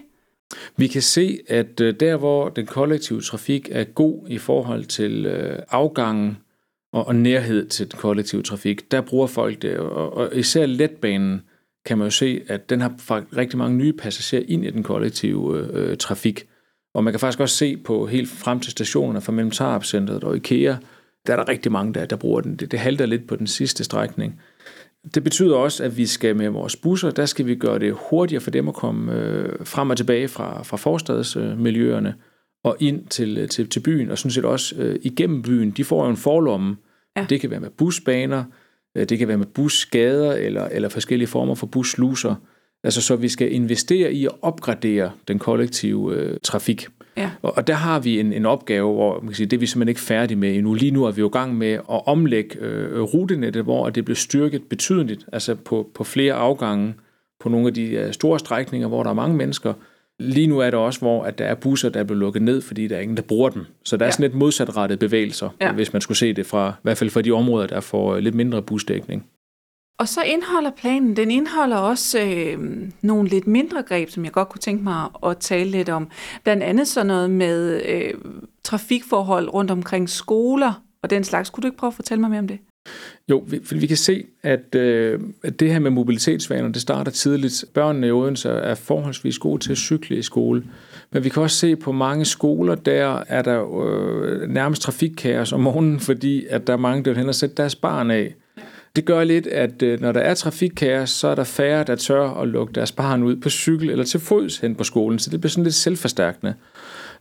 Vi 0.78 0.88
kan 0.88 1.02
se, 1.02 1.40
at 1.48 1.82
øh, 1.82 1.96
der, 2.00 2.18
hvor 2.18 2.50
den 2.50 2.66
kollektive 2.66 3.22
trafik 3.22 3.70
er 3.72 3.84
god 3.84 4.26
i 4.30 4.38
forhold 4.38 4.84
til 4.86 5.26
øh, 5.26 5.60
afgangen 5.70 6.38
og, 6.94 7.08
og 7.08 7.16
nærhed 7.16 7.68
til 7.68 7.92
den 7.92 8.00
kollektive 8.00 8.44
trafik, 8.44 8.92
der 8.92 9.02
bruger 9.02 9.28
folk 9.28 9.62
det. 9.62 9.78
Og, 9.78 10.14
og 10.14 10.36
især 10.36 10.66
letbanen 10.66 11.42
kan 11.86 11.98
man 11.98 12.06
jo 12.06 12.12
se, 12.12 12.42
at 12.48 12.70
den 12.70 12.82
har 12.82 12.94
rigtig 13.38 13.58
mange 13.58 13.78
nye 13.78 13.94
passagerer 13.94 14.44
ind 14.48 14.66
i 14.66 14.72
den 14.72 14.84
kollektive 14.84 15.68
øh, 15.74 15.98
trafik. 15.98 16.48
Og 16.94 17.04
man 17.04 17.14
kan 17.14 17.20
faktisk 17.20 17.40
også 17.40 17.56
se 17.56 17.78
på 17.78 18.06
helt 18.06 18.30
frem 18.30 18.60
til 18.60 18.72
stationerne 18.72 19.22
fra 19.22 19.32
mellem 19.32 19.52
Tarp-centret 19.52 20.24
og 20.24 20.36
IKEA, 20.36 20.76
der 21.28 21.34
er 21.34 21.38
der 21.38 21.50
rigtig 21.50 21.72
mange, 21.72 21.94
der, 21.94 22.06
der 22.06 22.16
bruger 22.16 22.42
den. 22.42 22.56
Det, 22.56 22.72
det 22.72 22.80
halter 22.80 23.06
lidt 23.06 23.28
på 23.28 23.36
den 23.36 23.48
sidste 23.48 23.84
strækning. 23.84 24.42
Det 25.14 25.24
betyder 25.24 25.56
også, 25.56 25.84
at 25.84 25.98
vi 25.98 26.06
skal 26.06 26.36
med 26.36 26.50
vores 26.50 26.76
busser, 26.76 27.12
der 27.12 27.26
skal 27.26 27.46
vi 27.46 27.56
gøre 27.56 27.80
det 27.80 27.98
hurtigere 28.10 28.42
for 28.42 28.52
dem 28.52 28.68
at 28.68 28.74
komme 28.74 29.14
øh, 29.14 29.66
frem 29.66 29.90
og 29.90 29.98
tilbage 29.98 30.28
fra, 30.28 30.64
fra 30.64 30.78
forstadsmiljøerne 30.78 32.10
øh, 32.10 32.16
og 32.64 32.78
ind 32.80 33.08
til, 33.08 33.50
til, 33.50 33.70
til 33.70 33.80
byen, 33.80 34.12
og 34.12 34.18
sådan 34.18 34.32
set 34.32 34.46
også 34.46 34.76
øh, 34.78 35.00
igennem 35.02 35.42
byen. 35.42 35.72
De 35.72 35.84
får 35.84 36.04
jo 36.04 36.10
en 36.10 36.18
forlomme. 36.18 36.78
Ja. 37.18 37.26
Det 37.30 37.42
kan 37.42 37.50
være 37.50 37.60
med 37.60 37.70
busbaner, 37.70 38.44
øh, 38.98 39.10
det 39.10 39.18
kan 39.18 39.28
være 39.28 39.38
med 39.38 39.46
busgader 39.46 40.34
eller, 40.34 40.66
eller 40.66 40.90
forskellige 40.90 41.28
former 41.28 41.56
for 41.56 41.68
bussluser. 41.68 42.36
Altså, 42.84 43.02
så 43.02 43.16
vi 43.16 43.30
skal 43.30 43.54
investere 43.54 44.14
i 44.14 44.26
at 44.26 44.32
opgradere 44.42 45.12
den 45.28 45.40
kollektive 45.40 46.16
øh, 46.16 46.38
trafik. 46.44 46.88
Ja. 47.18 47.30
Og, 47.42 47.58
og 47.58 47.68
der 47.68 47.74
har 47.74 48.00
vi 48.00 48.20
en, 48.20 48.34
en 48.34 48.46
opgave, 48.46 48.94
hvor 48.94 49.20
man 49.20 49.28
kan 49.28 49.36
sige, 49.36 49.48
det 49.48 49.58
er 49.58 49.60
vi 49.60 49.66
simpelthen 49.66 49.90
ikke 49.90 50.02
færdige 50.02 50.38
med 50.38 50.56
endnu. 50.56 50.74
Lige 50.74 50.92
nu 50.92 51.04
er 51.06 51.12
vi 51.12 51.22
jo 51.22 51.28
i 51.28 51.32
gang 51.32 51.58
med 51.58 51.72
at 51.72 51.82
omlægge 52.08 52.60
øh, 52.60 53.02
rutenettet, 53.02 53.64
hvor 53.64 53.90
det 53.90 54.06
bliver 54.06 54.16
styrket 54.16 54.64
betydeligt, 54.70 55.26
altså 55.34 55.56
på, 55.56 55.90
på 55.96 56.04
flere 56.04 56.34
afgange, 56.34 56.94
på 57.40 57.50
nogle 57.50 57.68
af 57.68 57.74
de 57.74 57.84
øh, 57.84 58.14
store 58.14 58.40
strækninger, 58.40 58.88
hvor 58.88 59.04
der 59.04 59.10
er 59.10 59.14
mange 59.14 59.38
mennesker. 59.38 59.74
Lige 60.20 60.48
nu 60.48 60.60
er 60.60 60.66
det 60.66 60.74
også, 60.74 61.00
hvor 61.00 61.24
at 61.24 61.38
der 61.38 61.46
er 61.46 61.56
busser, 61.56 61.90
der 61.90 62.00
er 62.00 62.04
blevet 62.04 62.20
lukket 62.20 62.42
ned, 62.42 62.62
fordi 62.62 62.88
der 62.88 62.96
er 62.96 63.00
ingen, 63.02 63.18
der 63.18 63.24
bruger 63.24 63.50
dem. 63.50 63.66
Så 63.86 63.98
der 63.98 64.04
er 64.04 64.08
Ja. 64.08 64.12
sådan 64.12 64.24
lidt 64.24 64.36
modsatrettede 64.36 65.00
bevægelser, 65.00 65.50
Ja. 65.62 65.72
hvis 65.72 65.94
man 65.94 66.02
skulle 66.02 66.18
se 66.18 66.34
det 66.34 66.46
fra, 66.46 66.70
i 66.70 66.82
hvert 66.84 66.98
fald 66.98 67.10
fra 67.10 67.22
de 67.22 67.32
områder, 67.32 67.68
der 67.68 67.80
får 67.80 68.16
øh, 68.16 68.20
lidt 68.24 68.36
mindre 68.36 68.62
busdækning. 68.62 69.26
Og 70.02 70.08
så 70.08 70.22
indeholder 70.22 70.72
planen, 70.78 71.16
den 71.16 71.32
indeholder 71.32 71.78
også 71.78 72.20
øh, 72.20 72.60
nogle 73.02 73.30
lidt 73.30 73.48
mindre 73.48 73.84
greb, 73.84 74.10
som 74.10 74.26
jeg 74.26 74.32
godt 74.32 74.50
kunne 74.50 74.60
tænke 74.60 74.84
mig 74.84 75.10
at 75.26 75.38
tale 75.38 75.72
lidt 75.72 75.90
om. 75.90 76.08
Blandt 76.44 76.64
andet 76.64 76.88
sådan 76.88 77.08
noget 77.08 77.30
med 77.30 77.82
øh, 77.86 78.14
trafikforhold 78.64 79.54
rundt 79.54 79.72
omkring 79.72 80.10
skoler 80.10 80.84
og 81.04 81.10
den 81.10 81.24
slags. 81.24 81.50
Kunne 81.50 81.62
du 81.62 81.68
ikke 81.68 81.78
prøve 81.78 81.88
at 81.88 81.94
fortælle 81.94 82.22
mig 82.22 82.30
mere 82.30 82.40
om 82.40 82.48
det? 82.48 82.60
Jo, 83.30 83.44
vi, 83.48 83.60
for 83.64 83.76
vi 83.76 83.88
kan 83.88 83.98
se, 83.98 84.26
at, 84.44 84.76
øh, 84.76 85.20
at 85.44 85.60
det 85.60 85.72
her 85.72 85.80
med 85.80 85.92
mobilitetsvaner, 85.92 86.70
det 86.70 86.82
starter 86.82 87.12
tidligt. 87.12 87.66
Børnene 87.74 88.08
i 88.08 88.12
Odense 88.12 88.50
er 88.50 88.76
forholdsvis 88.76 89.40
gode 89.40 89.64
til 89.64 89.72
at 89.72 89.78
cykle 89.78 90.18
i 90.18 90.22
skole. 90.22 90.64
Men 91.12 91.24
vi 91.24 91.30
kan 91.30 91.44
også 91.44 91.58
se 91.58 91.76
på 91.76 91.92
mange 91.92 92.26
skoler, 92.26 92.76
der 92.76 93.24
er 93.28 93.42
der 93.42 93.86
øh, 93.86 94.50
nærmest 94.50 94.82
trafikkaos 94.82 95.54
om 95.54 95.60
morgenen, 95.60 96.00
fordi 96.00 96.46
at 96.50 96.68
der 96.68 96.74
er 96.74 96.78
mange, 96.78 97.04
der 97.04 97.12
vil 97.12 97.18
hen 97.18 97.30
og 97.30 97.36
sætte 97.36 97.56
deres 97.56 97.76
barn 97.76 98.12
af. 98.12 98.36
Det 98.96 99.06
gør 99.06 99.24
lidt, 99.24 99.48
at 99.48 99.82
øh, 99.84 100.02
når 100.02 100.12
der 100.12 100.20
er 100.20 100.34
trafikkaos, 100.34 101.10
så 101.10 101.28
er 101.28 101.36
der 101.36 101.44
færre, 101.44 101.84
der 101.84 101.96
tør 101.96 102.30
at 102.30 102.48
lukke 102.48 102.74
deres 102.74 102.92
barn 102.92 103.24
ud 103.24 103.36
på 103.36 103.50
cykel 103.50 103.90
eller 103.90 104.04
til 104.04 104.20
fods 104.20 104.58
hen 104.58 104.76
på 104.76 104.84
skolen. 104.84 105.20
Så 105.20 105.30
det 105.30 105.42
bliver 105.42 105.50
sådan 105.50 105.64
lidt 105.64 105.76
selvforstærkende. 105.76 106.54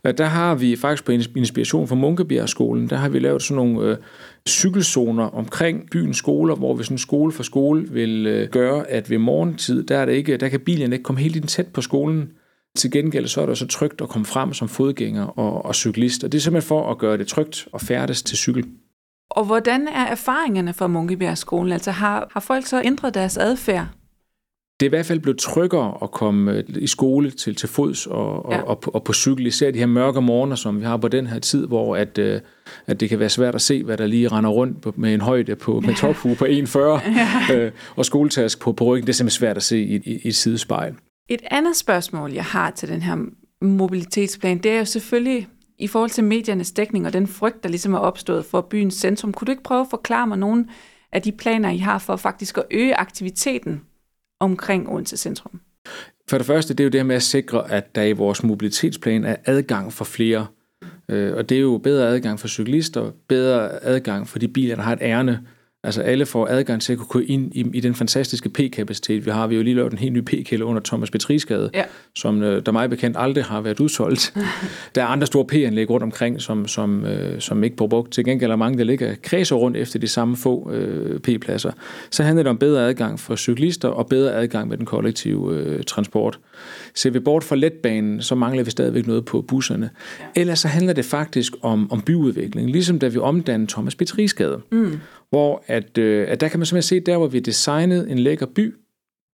Øh, 0.05 0.13
der 0.17 0.25
har 0.25 0.55
vi 0.55 0.75
faktisk 0.75 1.05
på 1.05 1.11
inspiration 1.11 1.87
fra 1.87 1.95
Munkebjergskolen, 1.95 2.89
der 2.89 2.95
har 2.95 3.09
vi 3.09 3.19
lavet 3.19 3.41
sådan 3.41 3.55
nogle 3.55 3.89
øh, 3.89 3.97
cykelzoner 4.49 5.23
omkring 5.23 5.89
byens 5.91 6.17
skoler, 6.17 6.55
hvor 6.55 6.75
vi 6.75 6.83
sådan 6.83 6.97
skole 6.97 7.31
for 7.31 7.43
skole 7.43 7.89
vil 7.89 8.27
øh, 8.27 8.49
gøre, 8.49 8.87
at 8.89 9.09
ved 9.09 9.17
morgentid, 9.17 9.83
der, 9.83 9.97
er 9.97 10.05
det 10.05 10.13
ikke, 10.13 10.37
der 10.37 10.49
kan 10.49 10.59
bilen 10.59 10.93
ikke 10.93 11.03
komme 11.03 11.21
helt 11.21 11.35
ind 11.35 11.47
tæt 11.47 11.67
på 11.67 11.81
skolen. 11.81 12.29
Til 12.75 12.91
gengæld 12.91 13.27
så 13.27 13.41
er 13.41 13.45
det 13.45 13.57
så 13.57 13.67
trygt 13.67 14.01
at 14.01 14.09
komme 14.09 14.25
frem 14.25 14.53
som 14.53 14.67
fodgænger 14.67 15.23
og, 15.23 15.65
og 15.65 15.75
cyklist, 15.75 16.23
og 16.23 16.31
det 16.31 16.37
er 16.37 16.41
simpelthen 16.41 16.67
for 16.67 16.91
at 16.91 16.97
gøre 16.97 17.17
det 17.17 17.27
trygt 17.27 17.67
og 17.71 17.81
færdes 17.81 18.23
til 18.23 18.37
cykel. 18.37 18.65
Og 19.31 19.45
hvordan 19.45 19.87
er 19.87 20.05
erfaringerne 20.05 20.73
fra 20.73 20.87
Munkebjerg 20.87 21.37
skolen? 21.37 21.71
Altså 21.71 21.91
har, 21.91 22.27
har 22.33 22.39
folk 22.39 22.65
så 22.65 22.81
ændret 22.85 23.13
deres 23.13 23.37
adfærd? 23.37 23.87
det 24.79 24.85
er 24.85 24.89
i 24.89 24.95
hvert 24.95 25.05
fald 25.05 25.19
blevet 25.19 25.39
tryggere 25.39 25.97
at 26.03 26.11
komme 26.11 26.51
øh, 26.51 26.63
i 26.69 26.87
skole 26.87 27.31
til, 27.31 27.55
til 27.55 27.69
fods 27.69 28.07
og, 28.07 28.45
Ja. 28.51 28.55
ja. 28.55 28.61
og, 28.61 28.67
og, 28.67 28.79
på- 28.79 28.91
og 28.91 29.03
på 29.03 29.13
cykel. 29.13 29.47
Især 29.47 29.71
de 29.71 29.79
her 29.79 29.85
mørke 29.85 30.21
morgener, 30.21 30.55
som 30.55 30.79
vi 30.79 30.85
har 30.85 30.97
på 30.97 31.07
den 31.07 31.27
her 31.27 31.39
tid, 31.39 31.67
hvor 31.67 31.95
at, 31.95 32.17
øh, 32.17 32.41
at 32.87 32.99
det 32.99 33.09
kan 33.09 33.19
være 33.19 33.29
svært 33.29 33.55
at 33.55 33.61
se, 33.61 33.83
hvad 33.83 33.97
der 33.97 34.07
lige 34.07 34.27
render 34.27 34.49
rundt 34.49 34.97
med 34.97 35.13
en 35.13 35.21
højde 35.21 35.55
på, 35.55 35.79
med 35.79 35.95
tophue 36.01 36.35
på 36.35 36.45
1,40 36.45 37.53
øh, 37.53 37.71
og 37.95 38.05
skoletask 38.05 38.59
på, 38.59 38.71
på 38.73 38.83
ryggen. 38.83 39.07
Det 39.07 39.13
er 39.13 39.17
simpelthen 39.17 39.39
svært 39.39 39.57
at 39.57 39.63
se 39.63 39.79
i, 39.79 39.95
i, 39.95 40.19
i 40.23 40.27
et 40.27 40.35
sidespejl. 40.35 40.93
Et 41.29 41.41
andet 41.51 41.75
spørgsmål, 41.77 42.31
jeg 42.31 42.45
har 42.45 42.71
til 42.71 42.89
den 42.89 43.01
her 43.01 43.17
mobilitetsplan, 43.65 44.57
det 44.57 44.71
er 44.71 44.77
jo 44.77 44.85
selvfølgelig 44.85 45.47
i 45.81 45.87
forhold 45.87 46.09
til 46.09 46.23
mediernes 46.23 46.71
dækning 46.71 47.05
og 47.05 47.13
den 47.13 47.27
frygt, 47.27 47.63
der 47.63 47.69
ligesom 47.69 47.93
er 47.93 47.99
opstået 47.99 48.45
for 48.45 48.61
byens 48.61 48.93
centrum. 48.93 49.33
Kunne 49.33 49.45
du 49.45 49.51
ikke 49.51 49.63
prøve 49.63 49.81
at 49.81 49.87
forklare 49.89 50.27
mig 50.27 50.37
nogle 50.37 50.65
af 51.11 51.21
de 51.21 51.31
planer, 51.31 51.69
I 51.69 51.77
har 51.77 51.97
for 51.97 52.15
faktisk 52.15 52.57
at 52.57 52.63
øge 52.71 52.95
aktiviteten 52.95 53.81
omkring 54.39 54.89
Odense 54.89 55.17
Centrum? 55.17 55.61
For 56.29 56.37
det 56.37 56.47
første, 56.47 56.73
det 56.73 56.79
er 56.79 56.85
jo 56.85 56.89
det 56.89 56.99
her 56.99 57.05
med 57.05 57.15
at 57.15 57.23
sikre, 57.23 57.71
at 57.71 57.95
der 57.95 58.03
i 58.03 58.11
vores 58.11 58.43
mobilitetsplan 58.43 59.25
er 59.25 59.35
adgang 59.45 59.93
for 59.93 60.05
flere. 60.05 60.47
Øh, 61.09 61.35
og 61.35 61.49
det 61.49 61.57
er 61.57 61.61
jo 61.61 61.77
bedre 61.77 62.07
adgang 62.07 62.39
for 62.39 62.47
cyklister, 62.47 63.11
bedre 63.27 63.83
adgang 63.83 64.27
for 64.27 64.39
de 64.39 64.47
biler, 64.47 64.75
der 64.75 64.83
har 64.83 64.93
et 64.93 65.01
ærne. 65.01 65.47
Altså 65.83 66.01
alle 66.01 66.25
får 66.25 66.47
adgang 66.47 66.81
til 66.81 66.93
at 66.93 66.99
kunne 66.99 67.07
gå 67.07 67.19
ind 67.19 67.55
i, 67.55 67.65
i 67.73 67.79
den 67.79 67.95
fantastiske 67.95 68.49
P-kapacitet, 68.49 69.25
vi 69.25 69.31
har. 69.31 69.47
Vi 69.47 69.55
jo 69.55 69.61
lige 69.63 69.75
lavet 69.75 69.91
en 69.91 69.97
helt 69.97 70.13
ny 70.13 70.21
P-kælder 70.21 70.65
under 70.65 70.81
Thomas 70.85 71.11
Petrisgade, 71.11 71.69
Ja. 71.73 71.83
som 72.15 72.43
øh, 72.43 72.65
der 72.65 72.71
mig 72.71 72.89
bekendt 72.89 73.17
aldrig 73.19 73.43
har 73.43 73.61
været 73.61 73.79
udsolgt. 73.79 74.33
der 74.95 75.01
er 75.01 75.05
andre 75.05 75.27
store 75.27 75.45
P-anlæg 75.45 75.89
rundt 75.89 76.03
omkring, 76.03 76.41
som, 76.41 76.67
som, 76.67 77.05
øh, 77.05 77.41
som 77.41 77.63
ikke 77.63 77.75
bliver 77.75 77.89
brugt. 77.89 78.11
Til 78.13 78.25
gengæld 78.25 78.51
er 78.51 78.55
mange, 78.55 78.77
der 78.77 78.83
ligger 78.83 79.15
kredser 79.23 79.55
rundt 79.55 79.77
efter 79.77 79.99
de 79.99 80.07
samme 80.07 80.37
få 80.37 80.71
øh, 80.73 81.19
P-pladser. 81.19 81.71
Så 82.11 82.23
handler 82.23 82.43
det 82.43 82.49
om 82.49 82.57
bedre 82.57 82.87
adgang 82.87 83.19
for 83.19 83.35
cyklister 83.35 83.87
og 83.89 84.07
bedre 84.07 84.33
adgang 84.33 84.69
med 84.69 84.77
den 84.77 84.85
kollektive 84.85 85.55
øh, 85.55 85.83
transport. 85.83 86.39
Ser 86.95 87.09
vi 87.09 87.19
bort 87.19 87.43
fra 87.43 87.55
letbanen, 87.55 88.21
så 88.21 88.35
mangler 88.35 88.63
vi 88.63 88.71
stadigvæk 88.71 89.07
noget 89.07 89.25
på 89.25 89.41
busserne. 89.41 89.89
Ja. 90.19 90.41
Ellers 90.41 90.59
så 90.59 90.67
handler 90.67 90.93
det 90.93 91.05
faktisk 91.05 91.53
om, 91.61 91.91
om 91.91 92.01
byudvikling, 92.01 92.71
ligesom 92.71 92.99
da 92.99 93.07
vi 93.07 93.17
omdannede 93.17 93.71
Thomas 93.71 93.95
Petrisgade. 93.95 94.61
Mm. 94.71 94.99
Hvor 95.31 95.63
at, 95.67 95.97
øh, 95.97 96.25
at 96.29 96.41
der 96.41 96.47
kan 96.47 96.59
man 96.59 96.65
simpelthen 96.65 96.97
se, 96.97 96.99
der 96.99 97.17
hvor 97.17 97.27
vi 97.27 97.37
har 97.37 97.41
designet 97.43 98.11
en 98.11 98.19
lækker 98.19 98.45
by, 98.45 98.75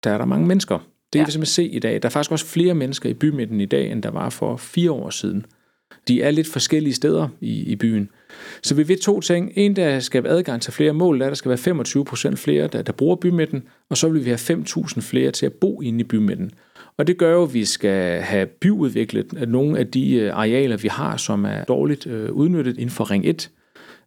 der 0.05 0.11
er 0.11 0.19
der 0.19 0.25
mange 0.25 0.47
mennesker. 0.47 0.79
Det 0.79 0.85
kan 1.13 1.21
Ja. 1.21 1.25
vi 1.25 1.31
simpelthen 1.33 1.53
se 1.53 1.65
i 1.65 1.79
dag. 1.79 2.03
Der 2.03 2.09
er 2.09 2.11
faktisk 2.11 2.33
også 2.33 2.47
flere 2.47 2.75
mennesker 2.75 3.11
i 3.11 3.15
bymidten 3.15 3.61
i 3.61 3.67
dag, 3.67 3.93
end 3.93 4.03
der 4.03 4.11
var 4.11 4.31
for 4.31 4.57
fire 4.57 4.91
år 4.91 5.11
siden. 5.11 5.47
De 6.09 6.23
er 6.23 6.31
lidt 6.31 6.47
forskellige 6.47 6.95
steder 6.95 7.29
i, 7.41 7.63
i 7.63 7.77
byen. 7.77 8.09
Så 8.63 8.75
vi 8.75 8.83
vil 8.83 9.01
to 9.01 9.21
ting. 9.21 9.53
En, 9.57 9.77
der 9.77 10.01
skal 10.01 10.25
være 10.25 10.33
adgang 10.33 10.63
til 10.63 10.73
flere 10.73 10.93
mål, 10.93 11.19
der, 11.19 11.25
er, 11.25 11.31
der 11.31 11.35
skal 11.35 11.49
være 11.49 11.59
25 11.59 12.05
procent 12.05 12.39
flere, 12.39 12.67
der, 12.67 12.83
der 12.83 12.93
bruger 12.93 13.17
bymidten, 13.17 13.63
og 13.91 13.97
så 13.97 14.09
vil 14.09 14.25
vi 14.25 14.31
have 14.31 14.61
5.000 14.61 15.01
flere 15.01 15.31
til 15.31 15.47
at 15.47 15.53
bo 15.53 15.81
inde 15.81 16.01
i 16.01 16.05
bymidten. 16.05 16.51
Og 16.97 17.07
det 17.07 17.19
gør 17.19 17.33
jo, 17.33 17.43
at 17.43 17.55
vi 17.55 17.65
skal 17.65 18.21
have 18.21 18.47
byudviklet 18.47 19.49
nogle 19.49 19.79
af 19.79 19.87
de 19.87 20.15
øh, 20.15 20.35
arealer, 20.37 20.77
vi 20.77 20.89
har, 20.89 21.17
som 21.17 21.45
er 21.45 21.65
dårligt 21.65 22.07
øh, 22.07 22.33
udnyttet 22.33 22.77
inden 22.79 22.91
for 22.91 23.11
Ring 23.11 23.27
1. 23.27 23.51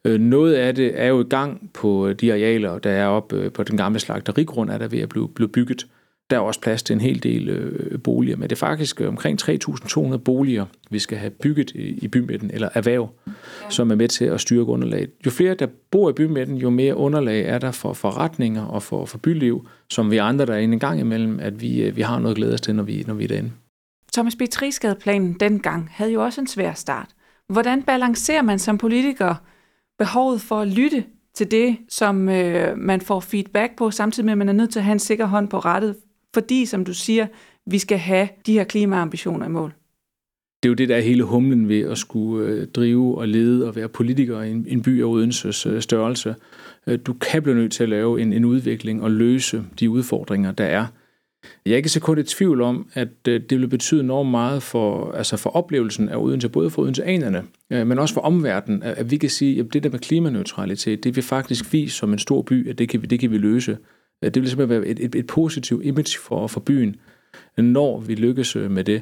Øh, 0.06 0.20
Noget 0.20 0.54
af 0.54 0.76
det 0.76 1.02
er 1.02 1.08
jo 1.08 1.22
i 1.22 1.28
gang 1.30 1.70
på 1.74 2.14
de 2.14 2.32
arealer, 2.32 2.80
der 2.80 2.92
er 2.92 3.08
oppe 3.08 3.36
øh, 3.36 3.52
på 3.52 3.64
den 3.64 3.78
gamle 3.78 4.00
slagterigrund, 4.00 4.70
er 4.70 4.78
der 4.78 4.88
ved 4.88 5.00
at 5.00 5.10
blive, 5.10 5.30
blive 5.30 5.50
bygget. 5.50 5.88
Der 6.30 6.36
er 6.36 6.42
også 6.42 6.62
plads 6.62 6.84
til 6.84 6.94
en 6.94 7.02
hel 7.02 7.24
del 7.24 7.50
øh, 7.50 8.00
boliger, 8.00 8.38
men 8.38 8.50
det 8.50 8.52
er 8.52 8.60
faktisk 8.60 9.02
øh, 9.02 9.08
omkring 9.08 9.42
3.200 9.42 10.18
boliger, 10.18 10.66
vi 10.90 11.00
skal 11.00 11.18
have 11.18 11.30
bygget 11.30 11.72
i, 11.72 12.00
i 12.02 12.08
bymidten, 12.08 12.52
eller 12.54 12.70
erhverv, 12.74 13.10
ja. 13.28 13.32
som 13.70 13.92
er 13.92 13.96
med 13.96 14.08
til 14.08 14.26
at 14.26 14.42
styrke 14.42 14.72
underlaget. 14.72 15.10
Jo 15.26 15.32
flere, 15.32 15.54
der 15.54 15.68
bor 15.92 16.10
i 16.10 16.14
bymidten, 16.14 16.58
jo 16.58 16.70
mere 16.70 16.96
underlag 16.96 17.46
er 17.46 17.58
der 17.58 17.72
for 17.72 17.94
forretninger 17.94 18.66
og 18.66 18.84
for, 18.84 19.06
for 19.06 19.18
byliv, 19.18 19.68
som 19.90 20.12
vi 20.12 20.18
andre, 20.18 20.46
der 20.46 20.54
er 20.54 20.58
inde 20.58 20.74
en 20.74 20.80
gang 20.80 21.00
imellem, 21.00 21.40
at 21.40 21.62
vi, 21.62 21.84
øh, 21.84 21.96
vi 21.96 22.02
har 22.02 22.20
noget 22.20 22.38
glæde 22.38 22.54
os 22.54 22.62
til, 22.62 22.76
når 22.76 22.84
vi, 22.84 23.04
når 23.08 23.14
vi 23.14 23.24
er 23.24 23.28
derinde. 23.28 23.52
Thomas 24.14 24.36
B. 24.36 24.42
Trisgade-planen 24.52 25.34
dengang 25.34 25.90
havde 25.92 26.12
jo 26.12 26.24
også 26.24 26.42
en 26.42 26.48
svær 26.48 26.74
start. 26.74 27.08
Hvordan 27.50 27.84
balancerer 27.84 28.42
man 28.42 28.60
som 28.60 28.78
politiker 28.78 29.36
behovet 30.00 30.42
for 30.42 30.60
at 30.60 30.68
lytte 30.68 31.04
til 31.34 31.52
det, 31.52 31.78
som 31.90 32.30
øh, 32.30 32.78
man 32.78 33.02
får 33.02 33.20
feedback 33.20 33.78
på, 33.78 33.92
samtidig 33.92 34.26
med, 34.26 34.32
at 34.32 34.38
man 34.38 34.50
er 34.50 34.54
nødt 34.54 34.70
til 34.70 34.80
at 34.80 34.86
have 34.86 34.94
en 34.94 35.00
sikker 35.00 35.26
hånd 35.26 35.50
på 35.50 35.60
rettet, 35.60 35.96
fordi, 36.34 36.66
som 36.66 36.86
du 36.86 36.94
siger, 36.94 37.28
vi 37.66 37.80
skal 37.80 37.98
have 37.98 38.30
de 38.46 38.54
her 38.54 38.64
klimaambitioner 38.64 39.46
i 39.46 39.50
mål. 39.50 39.74
det 40.64 40.70
er 40.70 40.72
jo 40.72 40.76
det, 40.76 40.90
der 40.90 40.96
er 40.96 41.02
hele 41.02 41.24
humlen 41.24 41.70
ved 41.70 41.82
at 41.82 41.98
skulle 41.98 42.48
øh, 42.48 42.68
drive 42.68 43.18
og 43.18 43.28
lede 43.28 43.68
og 43.68 43.76
være 43.76 43.90
politiker 43.90 44.42
i 44.42 44.52
en, 44.52 44.66
en 44.70 44.82
by 44.82 45.02
af 45.02 45.06
Odenses 45.06 45.66
øh, 45.66 45.82
størrelse. 45.82 46.36
Øh, 46.88 47.00
du 47.06 47.14
kan 47.14 47.44
blive 47.44 47.56
nødt 47.56 47.72
til 47.72 47.84
at 47.84 47.90
lave 47.90 48.22
en, 48.22 48.34
en 48.34 48.46
udvikling 48.46 49.04
og 49.04 49.12
løse 49.12 49.64
de 49.80 49.90
udfordringer, 49.90 50.52
der 50.52 50.66
er. 50.66 50.86
Jeg 51.66 51.72
er 51.72 51.78
ikke 51.78 51.90
så 51.90 52.00
kun 52.00 52.20
i 52.20 52.24
tvivl 52.24 52.62
om, 52.62 52.88
at 52.94 53.08
øh, 53.28 53.42
det 53.50 53.60
vil 53.60 53.68
betyde 53.68 54.02
enormt 54.02 54.30
meget 54.32 54.64
for, 54.64 55.12
altså 55.12 55.38
for 55.38 55.50
oplevelsen 55.50 56.10
af 56.10 56.18
Odense, 56.18 56.50
både 56.50 56.70
for 56.70 56.82
odenseanerne, 56.82 57.44
øh, 57.70 57.88
men 57.88 58.00
også 58.00 58.14
for 58.14 58.22
omverdenen, 58.22 58.84
at 58.84 59.12
vi 59.12 59.18
kan 59.18 59.30
sige, 59.30 59.60
at 59.60 59.74
det 59.74 59.84
der 59.84 59.90
med 59.90 60.00
klimaneutralitet, 60.00 61.04
det 61.04 61.16
vil 61.16 61.24
faktisk 61.24 61.74
vise 61.74 61.96
som 61.96 62.14
en 62.14 62.20
stor 62.20 62.42
by, 62.42 62.70
at 62.70 62.78
det 62.78 62.90
kan 62.90 63.02
vi, 63.02 63.08
det 63.08 63.20
kan 63.20 63.32
vi 63.32 63.38
løse. 63.38 63.78
Øh, 64.24 64.32
det 64.34 64.42
vil 64.42 64.50
simpelthen 64.50 64.82
være 64.82 64.90
et, 64.90 65.00
et, 65.00 65.16
et 65.16 65.28
positivt 65.28 65.86
image 65.86 66.20
for, 66.20 66.48
for 66.48 66.60
byen, 66.60 66.96
når 67.58 68.00
vi 68.00 68.16
lykkes 68.16 68.56
med 68.56 68.84
det. 68.84 69.02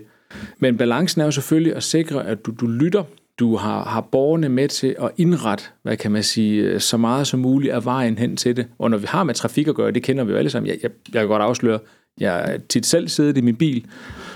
Men 0.60 0.78
balancen 0.78 1.22
er 1.22 1.26
jo 1.26 1.32
selvfølgelig 1.32 1.76
at 1.76 1.84
sikre, 1.84 2.28
at 2.28 2.46
du, 2.46 2.54
du 2.60 2.68
lytter, 2.68 3.04
du 3.40 3.56
har, 3.56 3.84
har 3.84 4.02
borgerne 4.02 4.50
med 4.50 4.68
til 4.68 4.96
at 5.02 5.12
indrette, 5.18 5.64
hvad 5.82 5.98
kan 5.98 6.12
man 6.12 6.24
sige, 6.24 6.80
så 6.80 6.98
meget 6.98 7.28
som 7.28 7.40
muligt 7.40 7.74
af 7.74 7.86
vejen 7.86 8.18
hen 8.18 8.38
til 8.38 8.58
det. 8.58 8.68
Og 8.80 8.90
når 8.90 8.98
vi 8.98 9.06
har 9.10 9.24
med 9.24 9.34
trafik 9.34 9.68
at 9.68 9.76
gøre, 9.76 9.92
det 9.92 10.04
kender 10.04 10.24
vi 10.24 10.32
jo 10.32 10.38
alle 10.38 10.50
sammen. 10.50 10.68
Jeg, 10.68 10.78
jeg, 10.84 10.92
jeg 11.14 11.22
kan 11.22 11.28
godt 11.28 11.42
afsløre, 11.42 11.80
jeg 12.20 12.54
er 12.54 12.58
tit 12.70 12.86
selv 12.86 13.08
siddet 13.08 13.38
i 13.38 13.42
min 13.42 13.56
bil 13.56 13.86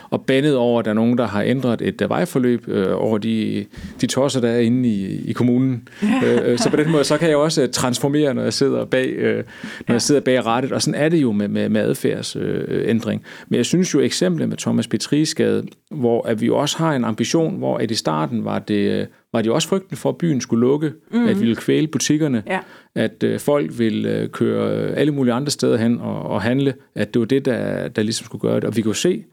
og 0.10 0.26
bandet 0.26 0.56
over, 0.56 0.80
at 0.80 0.86
der 0.86 0.92
er 0.92 0.96
nogen, 0.96 1.18
der 1.18 1.28
har 1.28 1.42
ændret 1.42 1.82
et 1.82 2.02
øh, 2.02 2.10
vejforløb 2.10 2.68
øh, 2.68 2.88
over 2.92 3.18
de, 3.18 3.66
de 4.02 4.08
tosser, 4.08 4.42
der 4.42 4.50
er 4.50 4.60
inde 4.60 4.90
i, 4.90 5.30
i 5.30 5.34
kommunen. 5.34 5.88
øh, 6.26 6.58
så 6.58 6.70
på 6.70 6.76
den 6.76 6.92
måde, 6.92 7.04
så 7.04 7.18
kan 7.18 7.30
jeg 7.30 7.38
også 7.38 7.62
øh, 7.64 7.70
transformere, 7.70 8.34
når 8.34 8.44
jeg 8.44 8.54
sidder 8.54 8.86
bag, 8.86 9.08
øh, 9.10 9.44
når 9.88 9.94
jeg 9.96 10.02
sidder 10.02 10.22
bag 10.22 10.46
rattet. 10.46 10.72
Og 10.72 10.82
sådan 10.82 11.02
er 11.02 11.10
det 11.10 11.22
jo 11.22 11.32
med, 11.32 11.48
med, 11.48 11.70
med 11.70 11.82
adfærdsændring. 11.82 13.22
Øh. 13.26 13.46
Men 13.50 13.58
jeg 13.58 13.66
synes 13.66 13.94
jo 13.94 14.00
eksemplet 14.00 14.50
med 14.50 14.58
Thomas 14.58 14.88
Petrisgade, 14.88 15.64
hvor 15.92 16.28
at 16.28 16.42
vi 16.42 16.50
også 16.50 16.78
har 16.78 16.96
en 16.96 17.04
ambition, 17.04 17.58
hvor 17.58 17.78
at 17.78 17.92
i 17.92 17.96
starten 17.96 18.46
var 18.46 18.60
det, 18.60 19.02
øh, 19.02 19.06
var 19.34 19.42
det 19.42 19.48
jo 19.48 19.54
også 19.54 19.68
frygten 19.68 19.98
for, 19.98 20.10
at 20.10 20.18
byen 20.18 20.42
skulle 20.42 20.62
lukke, 20.62 20.92
mm-hmm. 21.12 21.28
at 21.28 21.36
vi 21.36 21.40
ville 21.40 21.56
kvæle 21.56 21.88
butikkerne, 21.88 22.44
Ja. 22.48 22.60
at 22.96 23.24
øh, 23.24 23.40
folk 23.40 23.80
ville 23.80 24.10
øh, 24.10 24.30
køre 24.30 24.92
alle 24.96 25.12
mulige 25.12 25.34
andre 25.34 25.52
steder 25.52 25.78
hen 25.78 26.00
og, 26.00 26.22
og 26.24 26.42
handle, 26.42 26.74
at 26.96 27.14
det 27.14 27.20
var 27.20 27.26
det, 27.26 27.46
der, 27.46 27.88
der 27.88 28.04
ligesom 28.04 28.26
skulle 28.26 28.42
gøre 28.42 28.56
det. 28.56 28.64
Og 28.64 28.76
vi 28.76 28.82
kunne 28.82 28.96
se, 28.96 29.24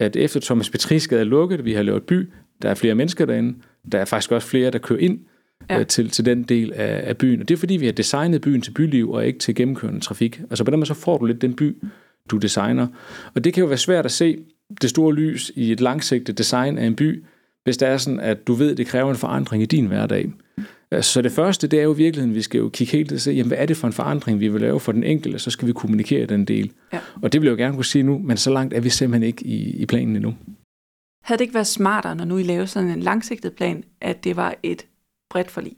at 0.00 0.16
efter 0.16 0.40
Thomas 0.40 0.70
Petrisgade 0.70 1.20
er 1.20 1.24
lukket, 1.24 1.64
vi 1.64 1.72
har 1.72 1.82
lavet 1.82 2.02
by, 2.02 2.28
der 2.62 2.70
er 2.70 2.74
flere 2.74 2.94
mennesker 2.94 3.24
derinde, 3.26 3.54
der 3.92 3.98
er 3.98 4.04
faktisk 4.04 4.32
også 4.32 4.48
flere, 4.48 4.70
der 4.70 4.78
kører 4.78 4.98
ind 4.98 5.18
Ja. 5.70 5.74
ja. 5.74 5.80
øh, 5.80 5.86
til, 5.86 6.10
til 6.10 6.24
den 6.24 6.42
del 6.42 6.72
af, 6.72 7.08
af 7.08 7.16
byen. 7.16 7.40
Og 7.40 7.48
det 7.48 7.54
er 7.54 7.58
fordi, 7.58 7.76
vi 7.76 7.84
har 7.86 7.92
designet 7.92 8.40
byen 8.40 8.60
til 8.60 8.70
byliv 8.70 9.10
og 9.10 9.26
ikke 9.26 9.38
til 9.38 9.54
gennemkørende 9.54 10.00
trafik. 10.00 10.40
Altså 10.50 10.64
på 10.64 10.70
den 10.70 10.78
måde, 10.80 10.86
så 10.86 10.94
får 10.94 11.18
du 11.18 11.24
lidt 11.24 11.42
den 11.42 11.54
by, 11.54 11.76
du 12.30 12.36
designer. 12.36 12.86
Og 13.34 13.44
det 13.44 13.54
kan 13.54 13.60
jo 13.60 13.66
være 13.66 13.78
svært 13.78 14.04
at 14.04 14.10
se 14.12 14.38
det 14.82 14.90
store 14.90 15.14
lys 15.14 15.52
i 15.54 15.72
et 15.72 15.80
langsigtet 15.80 16.38
design 16.38 16.78
af 16.78 16.86
en 16.86 16.96
by, 16.96 17.24
hvis 17.64 17.76
det 17.76 17.88
er 17.88 17.96
sådan, 17.96 18.20
at 18.20 18.46
du 18.46 18.52
ved, 18.52 18.70
at 18.70 18.76
det 18.76 18.86
kræver 18.86 19.10
en 19.10 19.16
forandring 19.16 19.62
i 19.62 19.66
din 19.66 19.86
hverdag. 19.86 20.30
Altså, 20.92 21.12
Så 21.12 21.22
det 21.22 21.32
første, 21.32 21.66
det 21.66 21.78
er 21.78 21.82
jo 21.82 21.94
i 21.94 21.96
virkeligheden, 21.96 22.34
vi 22.34 22.42
skal 22.42 22.58
jo 22.58 22.68
kigge 22.68 22.92
helt 22.92 23.12
og 23.12 23.20
se, 23.20 23.30
jamen, 23.30 23.48
hvad 23.48 23.58
er 23.58 23.66
det 23.66 23.76
for 23.76 23.86
en 23.86 23.92
forandring, 23.92 24.40
vi 24.40 24.48
vil 24.48 24.60
lave 24.60 24.80
for 24.80 24.92
den 24.92 25.04
enkelte, 25.04 25.38
så 25.38 25.50
skal 25.50 25.68
vi 25.68 25.72
kommunikere 25.72 26.26
den 26.26 26.44
del. 26.44 26.72
Ja. 26.92 26.98
Og 27.22 27.32
det 27.32 27.40
vil 27.40 27.46
jeg 27.46 27.52
jo 27.52 27.62
gerne 27.62 27.74
kunne 27.74 27.84
sige 27.84 28.02
nu, 28.02 28.18
men 28.18 28.36
så 28.36 28.50
langt 28.50 28.74
er 28.74 28.80
vi 28.80 28.90
simpelthen 28.90 29.26
ikke 29.26 29.46
i, 29.46 29.70
i 29.82 29.86
planen 29.86 30.16
endnu. 30.16 30.34
Havde 31.24 31.38
det 31.38 31.40
ikke 31.40 31.54
været 31.54 31.66
smartere, 31.66 32.16
når 32.16 32.24
nu 32.24 32.38
I 32.38 32.42
lavede 32.42 32.66
sådan 32.66 32.88
en 32.90 33.00
langsigtet 33.00 33.52
plan, 33.52 33.84
at 34.00 34.24
det 34.24 34.36
var 34.36 34.54
et 34.62 34.86
bredt 35.30 35.50
forlig? 35.50 35.72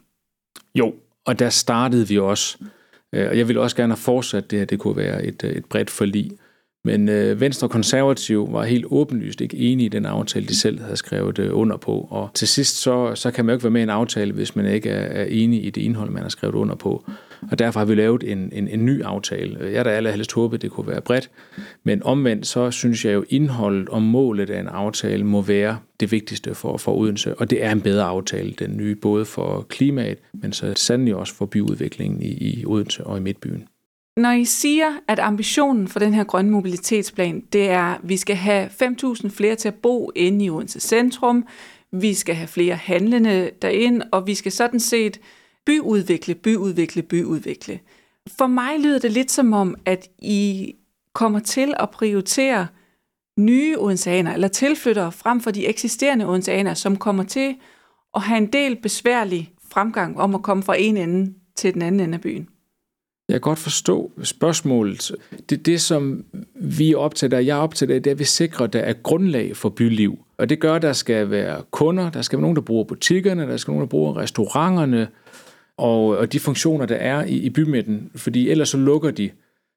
Jo, 0.74 0.94
og 1.26 1.38
der 1.38 1.50
startede 1.50 2.08
vi 2.08 2.18
også. 2.18 2.58
Øh, 3.14 3.28
Og 3.30 3.38
jeg 3.38 3.48
ville 3.48 3.60
også 3.60 3.76
gerne 3.76 3.92
have 3.92 3.96
fortsat 4.00 4.50
det 4.50 4.58
her, 4.58 4.66
det 4.66 4.78
kunne 4.78 4.96
være 4.96 5.24
et, 5.24 5.44
øh, 5.44 5.52
et 5.52 5.64
bredt 5.64 5.90
forlig. 5.90 6.30
Men 6.84 7.08
øh, 7.08 7.40
Venstre 7.40 7.66
og 7.66 7.70
Konservativ 7.70 8.52
var 8.52 8.64
helt 8.64 8.86
åbenlyst 8.90 9.40
ikke 9.40 9.56
enige 9.56 9.86
i 9.86 9.88
den 9.88 10.06
aftale, 10.06 10.46
de 10.46 10.56
selv 10.56 10.80
havde 10.80 10.96
skrevet 10.96 11.38
øh, 11.38 11.58
under 11.58 11.76
på. 11.76 12.08
Og 12.10 12.30
til 12.34 12.48
sidst, 12.48 12.76
så, 12.76 13.14
så 13.14 13.30
kan 13.30 13.44
man 13.44 13.52
jo 13.52 13.56
ikke 13.56 13.64
være 13.64 13.70
med 13.70 13.80
i 13.80 13.82
en 13.82 13.90
aftale, 13.90 14.32
hvis 14.32 14.56
man 14.56 14.66
ikke 14.66 14.90
er, 14.90 15.22
er 15.22 15.24
enig 15.24 15.64
i 15.64 15.70
det 15.70 15.80
indhold, 15.80 16.10
man 16.10 16.22
har 16.22 16.28
skrevet 16.28 16.54
under 16.54 16.74
på. 16.74 17.04
Og 17.50 17.58
derfor 17.58 17.80
har 17.80 17.84
vi 17.84 17.94
lavet 17.94 18.32
en, 18.32 18.52
en, 18.52 18.68
en 18.68 18.86
ny 18.86 19.02
aftale. 19.02 19.58
Jeg 19.64 19.74
der 19.74 19.82
da 19.82 19.90
allerhelst 19.90 20.32
håbet, 20.32 20.62
det 20.62 20.70
kunne 20.70 20.86
være 20.86 21.00
bredt. 21.00 21.30
Men 21.84 22.02
omvendt, 22.02 22.46
så 22.46 22.70
synes 22.70 23.04
jeg 23.04 23.14
jo, 23.14 23.24
indholdet 23.28 23.88
og 23.88 24.02
målet 24.02 24.50
af 24.50 24.60
en 24.60 24.68
aftale 24.68 25.24
må 25.24 25.42
være 25.42 25.78
det 26.00 26.12
vigtigste 26.12 26.54
for, 26.54 26.76
for 26.76 26.96
Odense. 26.96 27.34
Og 27.34 27.50
det 27.50 27.64
er 27.64 27.72
en 27.72 27.80
bedre 27.80 28.04
aftale, 28.04 28.52
den 28.58 28.76
nye, 28.76 28.94
både 28.94 29.24
for 29.24 29.66
klimaet, 29.68 30.18
men 30.32 30.52
så 30.52 30.72
sandelig 30.76 31.14
også 31.14 31.34
for 31.34 31.46
byudviklingen 31.46 32.22
i, 32.22 32.28
i 32.28 32.64
Odense 32.66 33.04
og 33.04 33.18
i 33.18 33.20
Midtbyen. 33.20 33.64
Når 34.16 34.30
I 34.30 34.44
siger, 34.44 34.92
at 35.08 35.18
ambitionen 35.18 35.88
for 35.88 35.98
den 35.98 36.14
her 36.14 36.24
grønne 36.24 36.50
mobilitetsplan, 36.50 37.40
det 37.52 37.70
er, 37.70 37.82
at 37.82 38.00
vi 38.02 38.16
skal 38.16 38.36
have 38.36 38.66
5.000 38.66 39.28
flere 39.28 39.54
til 39.54 39.68
at 39.68 39.74
bo 39.74 40.10
inde 40.16 40.44
i 40.44 40.50
Odense 40.50 40.80
Centrum, 40.80 41.46
vi 41.92 42.14
skal 42.14 42.34
have 42.34 42.48
flere 42.48 42.76
handlende 42.76 43.50
derind, 43.62 44.02
og 44.12 44.26
vi 44.26 44.34
skal 44.34 44.52
sådan 44.52 44.80
set 44.80 45.20
byudvikle, 45.66 46.34
byudvikle, 46.34 47.02
byudvikle. 47.02 47.80
For 48.38 48.46
mig 48.46 48.80
lyder 48.80 48.98
det 48.98 49.12
lidt 49.12 49.30
som 49.30 49.52
om, 49.52 49.76
at 49.84 50.10
I 50.18 50.74
kommer 51.14 51.38
til 51.38 51.74
at 51.78 51.90
prioritere 51.90 52.66
nye 53.38 53.78
odenseaner, 53.78 54.34
eller 54.34 54.48
tilflyttere 54.48 55.12
frem 55.12 55.40
for 55.40 55.50
de 55.50 55.66
eksisterende 55.66 56.28
odenseaner, 56.28 56.74
som 56.74 56.96
kommer 56.96 57.24
til 57.24 57.54
at 58.14 58.22
have 58.22 58.38
en 58.38 58.52
del 58.52 58.76
besværlig 58.76 59.52
fremgang 59.70 60.20
om 60.20 60.34
at 60.34 60.42
komme 60.42 60.62
fra 60.62 60.74
en 60.78 60.96
ende 60.96 61.34
til 61.56 61.74
den 61.74 61.82
anden 61.82 62.00
ende 62.00 62.14
af 62.14 62.20
byen. 62.20 62.48
Jeg 63.32 63.40
kan 63.42 63.50
godt 63.50 63.58
forstå 63.58 64.12
spørgsmålet. 64.22 65.12
Det, 65.50 65.66
det 65.66 65.80
som 65.80 66.24
vi 66.54 66.92
er 66.92 66.96
optaget 66.96 67.32
af, 67.32 67.44
jeg 67.44 67.58
er 67.58 67.62
optaget 67.62 67.90
af, 67.90 68.02
det 68.02 68.10
er, 68.10 68.14
at 68.14 68.18
vi 68.18 68.24
sikrer, 68.24 68.66
at 68.66 68.72
der 68.72 68.80
er 68.80 68.92
grundlag 68.92 69.56
for 69.56 69.68
byliv. 69.68 70.18
Og 70.38 70.48
det 70.48 70.60
gør, 70.60 70.74
at 70.74 70.82
der 70.82 70.92
skal 70.92 71.30
være 71.30 71.62
kunder, 71.70 72.10
der 72.10 72.22
skal 72.22 72.36
være 72.36 72.42
nogen, 72.42 72.56
der 72.56 72.62
bruger 72.62 72.84
butikkerne, 72.84 73.42
der 73.42 73.56
skal 73.56 73.72
være 73.72 73.76
nogen, 73.76 73.88
der 73.88 73.90
bruger 73.90 74.16
restauranterne, 74.16 75.08
og, 75.76 76.06
og 76.06 76.32
de 76.32 76.40
funktioner, 76.40 76.86
der 76.86 76.94
er 76.94 77.24
i, 77.24 77.34
i 77.34 77.50
bymidten, 77.50 78.10
fordi 78.14 78.50
ellers 78.50 78.68
så 78.68 78.76
lukker 78.76 79.10
de. 79.10 79.30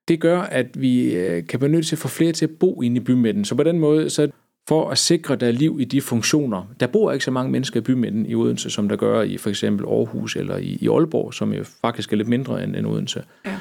Det 0.08 0.20
gør, 0.20 0.42
at 0.42 0.82
vi 0.82 1.16
øh, 1.16 1.48
kan 1.48 1.62
være 1.62 1.70
nødt 1.70 1.88
til 1.88 1.96
at 1.96 2.00
få 2.00 2.08
flere 2.08 2.32
til 2.32 2.46
at 2.46 2.52
bo 2.60 2.82
inde 2.82 2.98
i 2.98 3.04
bymidten. 3.04 3.46
Så 3.46 3.56
på 3.56 3.64
den 3.64 3.80
måde, 3.80 4.10
så 4.10 4.28
for 4.68 4.90
at 4.90 4.98
sikre, 4.98 5.36
der 5.36 5.48
er 5.48 5.52
liv 5.52 5.78
i 5.82 5.86
de 5.86 6.02
funktioner. 6.02 6.64
Der 6.80 6.88
bor 6.88 7.12
ikke 7.12 7.26
så 7.26 7.32
mange 7.32 7.52
mennesker 7.52 7.80
i 7.80 7.84
bymidten 7.84 8.26
i 8.26 8.36
Odense, 8.36 8.70
som 8.70 8.90
der 8.90 8.96
gør 8.96 9.22
i 9.22 9.38
for 9.38 9.50
eksempel 9.50 9.86
Aarhus 9.88 10.36
eller 10.36 10.58
i, 10.58 10.78
i 10.82 10.88
Aalborg, 10.88 11.34
som 11.34 11.54
jo 11.54 11.64
faktisk 11.64 12.14
er 12.14 12.18
lidt 12.18 12.28
mindre 12.28 12.64
end, 12.64 12.76
end 12.76 12.88
Odense. 12.88 13.24
Ja. 13.46 13.58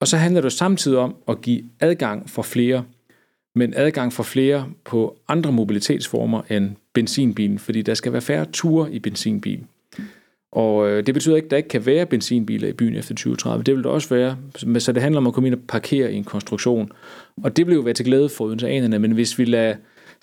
Og 0.00 0.08
så 0.08 0.16
handler 0.16 0.40
det 0.40 0.52
samtidig 0.52 0.98
om 0.98 1.16
at 1.28 1.40
give 1.40 1.62
adgang 1.80 2.30
for 2.30 2.42
flere, 2.42 2.84
men 3.54 3.74
adgang 3.76 4.12
for 4.12 4.22
flere 4.22 4.68
på 4.84 5.18
andre 5.28 5.52
mobilitetsformer 5.52 6.42
end 6.50 6.70
benzinbilen, 6.92 7.58
fordi 7.58 7.82
der 7.82 7.94
skal 7.94 8.12
være 8.12 8.22
færre 8.22 8.44
ture 8.44 8.92
i 8.92 8.98
benzinbil. 8.98 9.64
Og 10.52 10.88
øh, 10.88 11.06
det 11.06 11.14
betyder 11.14 11.36
ikke, 11.36 11.46
at 11.46 11.50
der 11.50 11.56
ikke 11.56 11.68
kan 11.68 11.86
være 11.86 12.06
benzinbiler 12.06 12.68
i 12.68 12.72
byen 12.72 12.94
efter 12.94 13.14
2030. 13.14 13.64
Det 13.64 13.74
vil 13.74 13.84
der 13.84 13.90
også 13.90 14.08
være. 14.08 14.36
Så 14.78 14.92
det 14.92 15.02
handler 15.02 15.20
om 15.20 15.26
at 15.26 15.34
komme 15.34 15.46
ind 15.48 15.54
og 15.54 15.60
parkere 15.68 16.12
i 16.12 16.16
en 16.16 16.24
konstruktion. 16.24 16.92
Og 17.42 17.56
det 17.56 17.66
vil 17.66 17.74
jo 17.74 17.80
være 17.80 17.94
til 17.94 18.04
glæde 18.04 18.28
for 18.28 18.44
odenseanerne, 18.44 18.98
men 18.98 19.12
hvis 19.12 19.38
vi 19.38 19.44
lader 19.44 19.74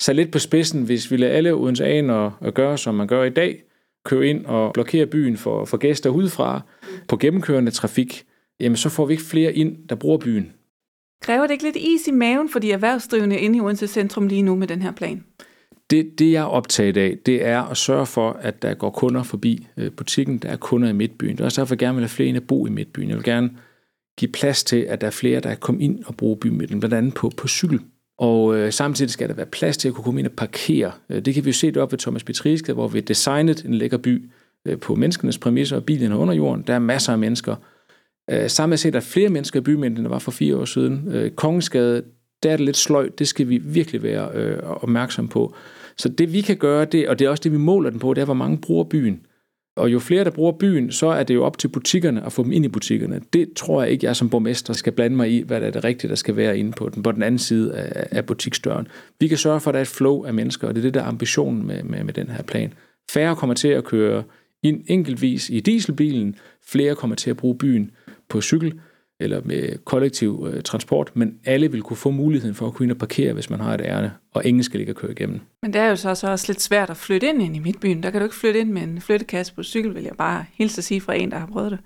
sig 0.04 0.16
lidt 0.16 0.32
på 0.32 0.40
spidsen, 0.40 0.84
hvis 0.84 1.12
vi 1.12 1.18
lader 1.18 1.34
alle 1.34 1.54
odenseanere 1.54 2.34
gøre, 2.54 2.78
som 2.78 2.96
man 2.96 3.08
gør 3.08 3.24
i 3.24 3.30
dag, 3.30 3.64
køre 4.06 4.28
ind 4.28 4.46
og 4.46 4.74
blokere 4.74 5.06
byen 5.06 5.38
for, 5.38 5.66
for 5.66 5.78
gæster 5.78 6.10
udefra 6.10 6.62
på 7.08 7.18
gennemkørende 7.18 7.72
trafik, 7.72 8.26
jamen 8.60 8.76
så 8.76 8.90
får 8.90 9.06
vi 9.06 9.14
ikke 9.14 9.24
flere 9.24 9.54
ind, 9.54 9.88
der 9.90 9.96
bruger 9.96 10.18
byen. 10.18 10.54
Kræver 11.22 11.42
det 11.42 11.52
ikke 11.52 11.64
lidt 11.64 11.76
is 11.76 12.08
i 12.08 12.12
maven 12.12 12.50
for 12.50 12.60
de 12.60 12.72
erhvervsdrivende 12.72 13.40
inde 13.40 13.58
i 13.58 13.62
Odense 13.62 13.88
Centrum 13.88 14.28
lige 14.28 14.42
nu 14.42 14.56
med 14.56 14.68
den 14.68 14.82
her 14.82 14.92
plan? 14.92 15.24
Det, 15.90 16.20
det 16.20 16.32
jeg 16.32 16.42
er 16.42 16.46
optaget 16.46 16.98
af, 16.98 17.18
det 17.26 17.46
er 17.46 17.62
at 17.62 17.78
sørge 17.78 18.06
for, 18.06 18.32
at 18.32 18.62
der 18.62 18.74
går 18.74 18.90
kunder 18.90 19.24
forbi 19.24 19.68
øh, 19.78 19.92
butikken, 19.92 20.38
der 20.38 20.50
er 20.50 20.56
kunder 20.56 20.90
i 20.90 20.94
midtbyen. 20.94 21.32
Det 21.32 21.40
er 21.40 21.46
også 21.46 21.62
derfor, 21.62 21.76
jeg 21.76 21.80
gerne 21.80 21.96
vil 21.96 22.04
have 22.04 22.10
flere 22.10 22.30
ind 22.30 22.38
at 22.38 22.48
bo 22.48 22.68
i 22.68 22.70
midtbyen. 22.70 23.10
Jeg 23.10 23.18
vil 23.18 23.24
gerne 23.24 23.50
give 24.18 24.32
plads 24.32 24.64
til, 24.64 24.78
at 24.78 25.02
der 25.02 25.08
er 25.08 25.12
flere, 25.12 25.40
der 25.40 25.50
kan 25.50 25.58
komme 25.58 25.82
ind 25.82 26.04
og 26.06 26.16
bruge 26.18 26.38
bymidten, 26.38 26.80
blandt 26.80 26.96
andet 26.96 27.14
på, 27.14 27.32
på 27.38 27.48
cykel. 27.48 27.80
Og 28.18 28.56
øh, 28.56 28.72
samtidig 28.72 29.12
skal 29.12 29.30
der 29.30 29.36
være 29.36 29.46
plads 29.46 29.78
til 29.78 29.88
at 29.88 29.94
kunne 29.94 30.04
komme 30.04 30.20
ind 30.20 30.28
og 30.28 30.34
parkere. 30.34 30.92
Øh, 31.10 31.26
det 31.26 31.34
kan 31.34 31.46
vi 31.46 31.50
jo 31.50 31.54
se 31.54 31.68
det 31.68 31.78
op 31.78 31.92
ved 31.92 32.00
Thomas 32.00 32.24
Petriske, 32.24 32.74
hvor 32.74 32.88
vi 32.88 32.98
har 32.98 33.04
designet 33.06 33.66
en 33.66 33.74
lækker 33.74 33.98
by 33.98 34.30
øh, 34.66 34.80
på 34.80 34.96
menneskenes 34.96 35.38
præmisser, 35.38 35.76
og 35.76 35.84
bilen 35.84 36.12
er 36.12 36.16
under 36.16 36.34
jorden. 36.34 36.64
Der 36.68 36.74
er 36.74 36.80
masser 36.80 37.14
af 37.14 37.20
mennesker. 37.20 37.56
Øh, 38.30 38.50
samtidig 38.50 38.80
set 38.80 38.96
er 38.96 39.00
der 39.00 39.06
flere 39.06 39.30
mennesker 39.30 39.60
i 39.60 39.64
bymidten, 39.64 39.98
end 39.98 40.04
der 40.04 40.10
var 40.10 40.20
for 40.20 40.32
fire 40.32 40.58
år 40.58 40.66
siden. 40.66 41.12
Øh, 41.12 41.32
Kongensgade, 41.32 42.04
der 42.44 42.52
er 42.52 42.58
det 42.58 42.66
lidt 42.66 42.78
sløjt. 42.78 43.20
Det 43.20 43.28
skal 43.28 43.50
vi 43.50 43.58
virkelig 43.58 44.04
være 44.04 44.30
øh, 44.34 44.60
opmærksom 44.64 45.28
på. 45.28 45.56
Så 45.98 46.10
det 46.10 46.34
vi 46.34 46.42
kan 46.42 46.58
gøre, 46.58 46.86
det, 46.86 47.10
og 47.10 47.20
det 47.20 47.26
er 47.26 47.30
også 47.30 47.44
det, 47.44 47.52
vi 47.52 47.58
måler 47.58 47.90
den 47.90 48.00
på, 48.00 48.14
det 48.14 48.22
er, 48.22 48.26
hvor 48.26 48.34
mange 48.34 48.58
bruger 48.58 48.84
byen. 48.84 49.26
Og 49.76 49.94
jo 49.94 50.00
flere, 50.00 50.24
der 50.24 50.30
bruger 50.30 50.52
byen, 50.52 50.92
så 50.92 51.08
er 51.08 51.24
det 51.24 51.34
jo 51.34 51.44
op 51.44 51.58
til 51.58 51.68
butikkerne 51.68 52.26
at 52.26 52.32
få 52.32 52.44
dem 52.44 52.52
ind 52.52 52.66
i 52.66 52.68
butikkerne. 52.68 53.22
Det 53.34 53.54
tror 53.56 53.84
jeg 53.84 53.92
ikke, 53.92 54.06
jeg 54.06 54.16
som 54.16 54.30
borgmester 54.30 54.74
skal 54.74 54.94
blande 54.94 55.18
mig 55.18 55.32
i, 55.32 55.42
hvad 55.42 55.62
der 55.62 55.68
er 55.68 55.72
det 55.72 55.84
rigtige, 55.84 56.10
der 56.10 56.16
skal 56.16 56.36
være 56.36 56.58
inde 56.58 56.72
på 56.72 56.90
den, 56.90 57.04
på 57.04 57.12
den 57.12 57.24
anden 57.24 57.40
side 57.40 57.76
af, 57.76 58.08
af 58.12 58.26
butiksdøren. 58.26 58.88
Vi 59.20 59.28
kan 59.28 59.38
sørge 59.38 59.60
for, 59.60 59.70
at 59.70 59.74
der 59.74 59.80
er 59.80 59.82
et 59.82 59.88
flow 59.88 60.26
af 60.26 60.34
mennesker, 60.34 60.68
og 60.68 60.76
det 60.76 60.82
er 60.82 60.84
det, 60.84 60.94
der 60.94 61.02
er 61.02 61.08
ambitionen 61.08 61.68
med, 61.68 61.84
med, 61.84 62.04
med 62.04 62.14
den 62.14 62.28
her 62.30 62.44
plan. 62.44 62.74
Færre 63.12 63.36
kommer 63.36 63.54
til 63.54 63.68
at 63.68 63.84
køre 63.84 64.24
ind 64.64 64.82
enkeltvis 64.88 65.50
i 65.50 65.60
dieselbilen, 65.60 66.36
flere 66.66 66.96
kommer 66.96 67.16
til 67.16 67.30
at 67.30 67.38
bruge 67.38 67.58
byen 67.58 67.92
på 68.30 68.42
cykel, 68.42 68.74
eller 69.24 69.42
med 69.46 69.86
kollektiv 69.86 70.48
øh, 70.54 70.64
transport, 70.64 71.12
men 71.14 71.36
alle 71.46 71.72
vil 71.72 71.82
kunne 71.82 71.98
få 71.98 72.12
muligheden 72.12 72.56
for 72.56 72.68
at 72.68 72.74
kunne 72.74 72.86
ind 72.86 72.92
og 72.92 72.98
parkere, 72.98 73.34
hvis 73.34 73.50
man 73.50 73.60
har 73.60 73.74
et 73.74 73.82
ærne, 73.82 74.14
og 74.34 74.46
ingen 74.46 74.64
skal 74.64 74.80
ikke 74.80 74.90
at 74.90 74.96
køre 74.96 75.12
igennem. 75.12 75.40
Men 75.62 75.74
det 75.74 75.82
er 75.82 75.90
jo 75.90 75.96
så, 75.96 76.16
så 76.16 76.28
også 76.28 76.46
lidt 76.48 76.62
svært 76.62 76.90
at 76.90 76.98
flytte 76.98 77.28
ind, 77.28 77.42
ind 77.42 77.56
i 77.56 77.60
midtbyen. 77.60 78.04
Der 78.04 78.12
kan 78.12 78.22
du 78.22 78.26
ikke 78.26 78.36
flytte 78.36 78.60
ind 78.60 78.72
med 78.72 78.82
en 78.82 79.02
flyttekasse 79.02 79.56
på 79.56 79.64
cykel, 79.64 79.96
vil 79.96 80.04
jeg 80.04 80.16
bare 80.18 80.46
hilse 80.54 80.80
at 80.80 80.84
sige 80.84 81.02
fra 81.02 81.16
en, 81.16 81.32
der 81.32 81.38
har 81.38 81.48
prøvet 81.48 81.72
det. 81.72 81.80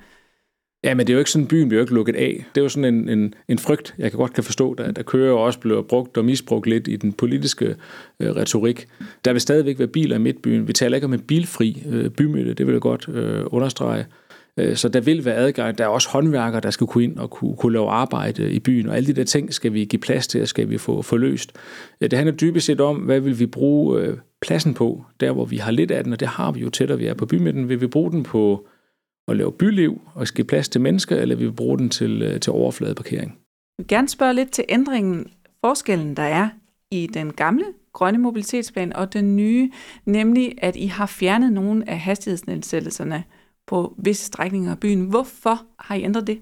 Ja, 0.83 0.93
men 0.93 1.07
det 1.07 1.13
er 1.13 1.15
jo 1.15 1.19
ikke 1.19 1.31
sådan, 1.31 1.47
byen 1.47 1.69
bliver 1.69 1.79
jo 1.79 1.83
ikke 1.83 1.93
lukket 1.93 2.15
af. 2.15 2.45
Det 2.55 2.61
er 2.61 2.63
jo 2.63 2.69
sådan 2.69 2.93
en, 2.95 3.09
en, 3.09 3.33
en 3.47 3.59
frygt, 3.59 3.95
jeg 3.97 4.11
kan 4.11 4.17
godt 4.17 4.33
kan 4.33 4.43
forstå, 4.43 4.73
der, 4.73 4.91
der 4.91 5.03
kører 5.03 5.33
og 5.33 5.43
også 5.43 5.59
bliver 5.59 5.81
brugt 5.81 6.17
og 6.17 6.25
misbrugt 6.25 6.67
lidt 6.67 6.87
i 6.87 6.95
den 6.95 7.13
politiske 7.13 7.75
øh, 8.19 8.35
retorik. 8.35 8.87
Der 9.25 9.31
vil 9.31 9.41
stadigvæk 9.41 9.79
være 9.79 9.87
biler 9.87 10.15
i 10.15 10.19
midtbyen. 10.19 10.67
Vi 10.67 10.73
taler 10.73 10.97
ikke 10.97 11.05
om 11.05 11.13
en 11.13 11.19
bilfri 11.19 11.83
øh, 11.89 12.09
bymidte, 12.09 12.53
det 12.53 12.67
vil 12.67 12.73
jeg 12.73 12.81
godt 12.81 13.09
øh, 13.09 13.43
understrege. 13.45 14.05
Øh, 14.57 14.75
så 14.75 14.89
der 14.89 14.99
vil 14.99 15.25
være 15.25 15.35
adgang. 15.35 15.77
Der 15.77 15.83
er 15.83 15.87
også 15.87 16.09
håndværkere, 16.09 16.61
der 16.61 16.69
skal 16.69 16.87
kunne 16.87 17.03
ind 17.03 17.17
og 17.17 17.29
kunne, 17.29 17.55
kunne 17.55 17.73
lave 17.73 17.89
arbejde 17.89 18.51
i 18.51 18.59
byen, 18.59 18.89
og 18.89 18.95
alle 18.95 19.07
de 19.07 19.13
der 19.13 19.23
ting 19.23 19.53
skal 19.53 19.73
vi 19.73 19.85
give 19.85 19.99
plads 19.99 20.27
til, 20.27 20.41
og 20.41 20.47
skal 20.47 20.69
vi 20.69 20.77
få 20.77 21.01
få 21.01 21.17
løst. 21.17 21.51
Øh, 22.01 22.11
det 22.11 22.19
handler 22.19 22.35
dybest 22.35 22.65
set 22.65 22.81
om, 22.81 22.97
hvad 22.97 23.19
vil 23.19 23.39
vi 23.39 23.45
bruge 23.45 24.01
øh, 24.01 24.17
pladsen 24.41 24.73
på, 24.73 25.05
der 25.19 25.31
hvor 25.31 25.45
vi 25.45 25.57
har 25.57 25.71
lidt 25.71 25.91
af 25.91 26.03
den, 26.03 26.13
og 26.13 26.19
det 26.19 26.27
har 26.27 26.51
vi 26.51 26.59
jo 26.59 26.69
tættere 26.69 26.97
vi 26.97 27.05
er 27.05 27.13
på 27.13 27.25
bymidten. 27.25 27.69
Vil 27.69 27.81
vi 27.81 27.87
bruge 27.87 28.11
den 28.11 28.23
på 28.23 28.67
at 29.27 29.37
lave 29.37 29.51
byliv 29.51 30.01
og 30.13 30.27
give 30.27 30.45
plads 30.45 30.69
til 30.69 30.81
mennesker, 30.81 31.15
eller 31.15 31.35
vil 31.35 31.47
vi 31.47 31.51
bruge 31.51 31.77
den 31.77 31.89
til, 31.89 32.39
til 32.39 32.53
overfladeparkering? 32.53 33.37
Jeg 33.77 33.83
vil 33.83 33.87
gerne 33.87 34.09
spørge 34.09 34.33
lidt 34.33 34.51
til 34.51 34.63
ændringen, 34.69 35.27
forskellen 35.65 36.15
der 36.15 36.23
er 36.23 36.49
i 36.91 37.07
den 37.13 37.33
gamle 37.33 37.65
grønne 37.93 38.19
mobilitetsplan 38.19 38.93
og 38.93 39.13
den 39.13 39.35
nye, 39.35 39.71
nemlig 40.05 40.55
at 40.57 40.75
I 40.75 40.85
har 40.85 41.05
fjernet 41.05 41.53
nogle 41.53 41.89
af 41.89 41.99
hastighedsnedsættelserne 41.99 43.23
på 43.67 43.93
visse 43.97 44.25
strækninger 44.25 44.71
af 44.71 44.79
byen. 44.79 45.01
Hvorfor 45.01 45.61
har 45.79 45.95
I 45.95 46.03
ændret 46.03 46.27
det? 46.27 46.39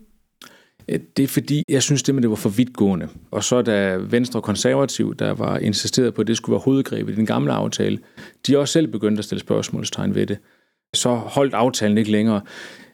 Øh, 0.89 0.99
det 1.17 1.23
er 1.23 1.27
fordi, 1.27 1.63
jeg 1.69 1.83
synes 1.83 2.03
det, 2.03 2.15
med 2.15 2.21
det 2.21 2.29
var 2.29 2.35
for 2.35 2.49
vidtgående. 2.49 3.07
Og 3.31 3.43
så 3.43 3.61
da 3.61 3.97
Venstre 3.99 4.39
og 4.39 4.43
Konservativ, 4.43 5.15
der 5.15 5.31
var 5.31 5.57
insisteret 5.57 6.13
på, 6.13 6.21
at 6.21 6.27
det 6.27 6.37
skulle 6.37 6.53
være 6.53 6.61
hovedgrebet 6.61 7.13
i 7.13 7.15
den 7.15 7.25
gamle 7.25 7.53
aftale, 7.53 7.99
de 8.47 8.57
også 8.57 8.71
selv 8.71 8.87
begyndte 8.87 9.19
at 9.19 9.25
stille 9.25 9.41
spørgsmålstegn 9.41 10.15
ved 10.15 10.25
det. 10.25 10.37
Så 10.93 11.15
holdt 11.15 11.53
aftalen 11.53 11.97
ikke 11.97 12.11
længere. 12.11 12.41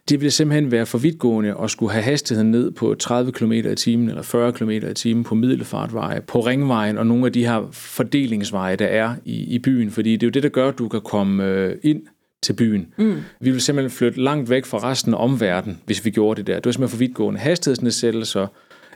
Det 0.09 0.21
ville 0.21 0.31
simpelthen 0.31 0.71
være 0.71 0.85
for 0.85 0.97
vidtgående 0.97 1.55
at 1.63 1.71
skulle 1.71 1.91
have 1.91 2.03
hastigheden 2.03 2.51
ned 2.51 2.71
på 2.71 2.95
30 2.95 3.31
km 3.31 3.51
i 3.51 3.75
timen 3.75 4.09
eller 4.09 4.21
40 4.21 4.53
km 4.53 4.69
i 4.69 4.93
timen 4.93 5.23
på 5.23 5.35
middelfartveje, 5.35 6.21
på 6.21 6.39
ringvejen 6.39 6.97
og 6.97 7.07
nogle 7.07 7.25
af 7.25 7.33
de 7.33 7.45
her 7.45 7.67
fordelingsveje, 7.71 8.75
der 8.75 8.85
er 8.85 9.15
i, 9.25 9.55
i 9.55 9.59
byen. 9.59 9.91
Fordi 9.91 10.11
det 10.11 10.23
er 10.23 10.27
jo 10.27 10.31
det, 10.31 10.43
der 10.43 10.49
gør, 10.49 10.67
at 10.67 10.77
du 10.77 10.87
kan 10.87 11.01
komme 11.01 11.45
øh, 11.45 11.75
ind 11.83 12.01
til 12.41 12.53
byen. 12.53 12.87
Mm. 12.97 13.17
Vi 13.39 13.51
vil 13.51 13.61
simpelthen 13.61 13.97
flytte 13.97 14.21
langt 14.21 14.49
væk 14.49 14.65
fra 14.65 14.77
resten 14.77 15.13
af 15.13 15.23
omverdenen, 15.23 15.81
hvis 15.85 16.05
vi 16.05 16.09
gjorde 16.09 16.37
det 16.37 16.47
der. 16.47 16.55
Det 16.55 16.65
er 16.65 16.71
simpelthen 16.71 16.97
for 16.97 16.99
vidtgående. 16.99 17.39
Hastighedsnedsættelser 17.39 18.47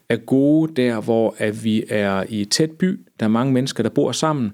er 0.09 0.15
gode 0.15 0.81
der, 0.81 1.01
hvor 1.01 1.35
at 1.37 1.63
vi 1.63 1.83
er 1.89 2.23
i 2.29 2.41
et 2.41 2.49
tæt 2.49 2.71
by. 2.71 2.99
Der 3.19 3.25
er 3.25 3.29
mange 3.29 3.53
mennesker, 3.53 3.83
der 3.83 3.89
bor 3.89 4.11
sammen. 4.11 4.53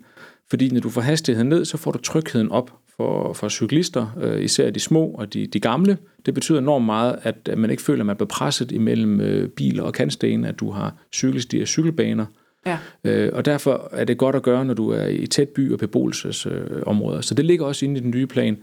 Fordi 0.49 0.69
når 0.69 0.81
du 0.81 0.89
får 0.89 1.01
hastigheden 1.01 1.49
ned, 1.49 1.65
så 1.65 1.77
får 1.77 1.91
du 1.91 1.99
trygheden 1.99 2.51
op 2.51 2.73
for, 2.97 3.33
for 3.33 3.49
cyklister, 3.49 4.17
øh, 4.21 4.43
især 4.43 4.69
de 4.69 4.79
små 4.79 5.05
og 5.05 5.33
de, 5.33 5.47
de 5.47 5.59
gamle. 5.59 5.97
Det 6.25 6.33
betyder 6.33 6.59
enormt 6.59 6.85
meget, 6.85 7.15
at 7.23 7.57
man 7.57 7.71
ikke 7.71 7.83
føler, 7.83 8.01
at 8.01 8.05
man 8.05 8.15
bliver 8.15 8.27
presset 8.27 8.71
imellem 8.71 9.21
øh, 9.21 9.49
biler 9.49 9.83
og 9.83 9.93
kantsten, 9.93 10.45
at 10.45 10.59
du 10.59 10.71
har 10.71 10.95
cykelstier 11.13 11.61
og 11.61 11.67
cykelbaner. 11.67 12.25
Ja. 12.65 12.77
Øh, 13.03 13.29
og 13.33 13.45
derfor 13.45 13.89
er 13.91 14.05
det 14.05 14.17
godt 14.17 14.35
at 14.35 14.43
gøre, 14.43 14.65
når 14.65 14.73
du 14.73 14.89
er 14.89 15.07
i 15.07 15.27
tæt 15.27 15.49
by 15.49 15.73
og 15.73 15.79
beboelsesområder. 15.79 17.17
Øh, 17.17 17.23
så 17.23 17.33
det 17.33 17.45
ligger 17.45 17.65
også 17.65 17.85
inde 17.85 17.99
i 17.99 18.03
den 18.03 18.11
nye 18.11 18.27
plan. 18.27 18.57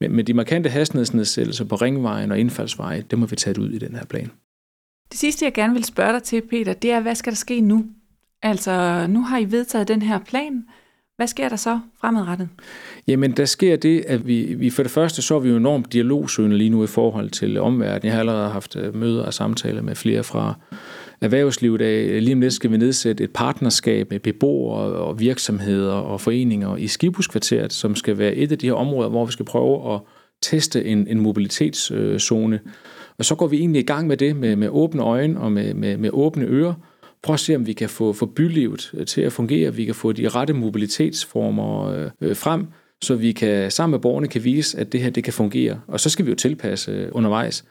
Men 0.00 0.12
med 0.12 0.24
de 0.24 0.34
markante 0.34 0.70
hastighedsnedsættelser 0.70 1.64
på 1.64 1.76
ringvejen 1.76 2.30
og 2.30 2.38
indfaldsveje, 2.38 3.04
det 3.10 3.18
må 3.18 3.26
vi 3.26 3.36
tage 3.36 3.60
ud 3.60 3.70
i 3.70 3.78
den 3.78 3.94
her 3.94 4.04
plan. 4.04 4.30
Det 5.10 5.18
sidste, 5.18 5.44
jeg 5.44 5.52
gerne 5.52 5.74
vil 5.74 5.84
spørge 5.84 6.12
dig 6.12 6.22
til, 6.22 6.42
Peter, 6.50 6.72
det 6.72 6.90
er, 6.90 7.00
hvad 7.00 7.14
skal 7.14 7.32
der 7.32 7.36
ske 7.36 7.60
nu? 7.60 7.84
Altså, 8.42 9.06
nu 9.08 9.22
har 9.22 9.38
I 9.38 9.44
vedtaget 9.50 9.88
den 9.88 10.02
her 10.02 10.18
plan. 10.18 10.64
Hvad 11.16 11.26
sker 11.26 11.48
der 11.48 11.56
så 11.56 11.80
fremadrettet? 12.00 12.48
Jamen, 13.06 13.32
der 13.32 13.44
sker 13.44 13.76
det, 13.76 14.04
at 14.06 14.26
vi, 14.26 14.54
vi 14.54 14.70
for 14.70 14.82
det 14.82 14.92
første, 14.92 15.22
så 15.22 15.36
er 15.36 15.40
vi 15.40 15.48
jo 15.48 15.56
enormt 15.56 15.92
dialogsøgende 15.92 16.58
lige 16.58 16.70
nu 16.70 16.84
i 16.84 16.86
forhold 16.86 17.30
til 17.30 17.60
omverdenen. 17.60 18.04
Jeg 18.04 18.12
har 18.12 18.20
allerede 18.20 18.50
haft 18.50 18.76
øh, 18.76 18.94
møder 18.94 19.24
og 19.24 19.34
samtaler 19.34 19.82
med 19.82 19.94
flere 19.94 20.24
fra 20.24 20.54
erhvervslivet 21.20 21.80
af. 21.80 22.24
Lige 22.24 22.34
om 22.34 22.40
lidt 22.40 22.52
skal 22.52 22.70
vi 22.70 22.76
nedsætte 22.76 23.24
et 23.24 23.30
partnerskab 23.30 24.10
med 24.10 24.20
beboere 24.20 24.78
og 24.78 25.20
virksomheder 25.20 25.92
og 25.92 26.20
foreninger 26.20 26.76
i 26.76 26.86
Skibuskvarteret, 26.86 27.72
som 27.72 27.96
skal 27.96 28.18
være 28.18 28.34
et 28.34 28.52
af 28.52 28.58
de 28.58 28.66
her 28.66 28.74
områder, 28.74 29.08
hvor 29.08 29.24
vi 29.24 29.32
skal 29.32 29.44
prøve 29.44 29.94
at 29.94 30.00
teste 30.42 30.84
en, 30.84 31.06
en 31.08 31.20
mobilitetszone. 31.20 32.60
Og 33.18 33.24
så 33.24 33.34
går 33.34 33.46
vi 33.46 33.58
egentlig 33.58 33.80
i 33.80 33.86
gang 33.86 34.06
med 34.06 34.16
det 34.16 34.36
med, 34.36 34.56
med 34.56 34.68
åbne 34.68 35.02
øjne 35.02 35.40
og 35.40 35.52
med, 35.52 35.74
med, 35.74 35.96
med 35.96 36.10
åbne 36.12 36.44
ører. 36.44 36.74
Prøv 37.22 37.34
at 37.34 37.40
se, 37.40 37.56
om 37.56 37.66
vi 37.66 37.72
kan 37.72 37.88
få, 37.88 38.12
få 38.12 38.26
bylivet 38.26 38.90
øh, 38.94 39.06
til 39.06 39.20
at 39.20 39.32
fungere, 39.32 39.74
vi 39.74 39.84
kan 39.84 39.94
få 39.94 40.12
de 40.12 40.28
rette 40.28 40.52
mobilitetsformer 40.52 41.86
øh, 41.86 42.10
øh, 42.20 42.36
frem, 42.36 42.66
så 43.02 43.14
vi 43.14 43.32
kan 43.32 43.70
sammen 43.70 43.90
med 43.90 43.98
borgerne 43.98 44.28
kan 44.28 44.44
vise, 44.44 44.78
at 44.78 44.92
det 44.92 45.00
her 45.00 45.10
det 45.10 45.24
kan 45.24 45.32
fungere. 45.32 45.80
Og 45.86 46.00
så 46.00 46.10
skal 46.10 46.24
vi 46.24 46.30
jo 46.30 46.36
tilpasse 46.36 46.92
øh, 46.92 47.08
undervejs. 47.12 47.64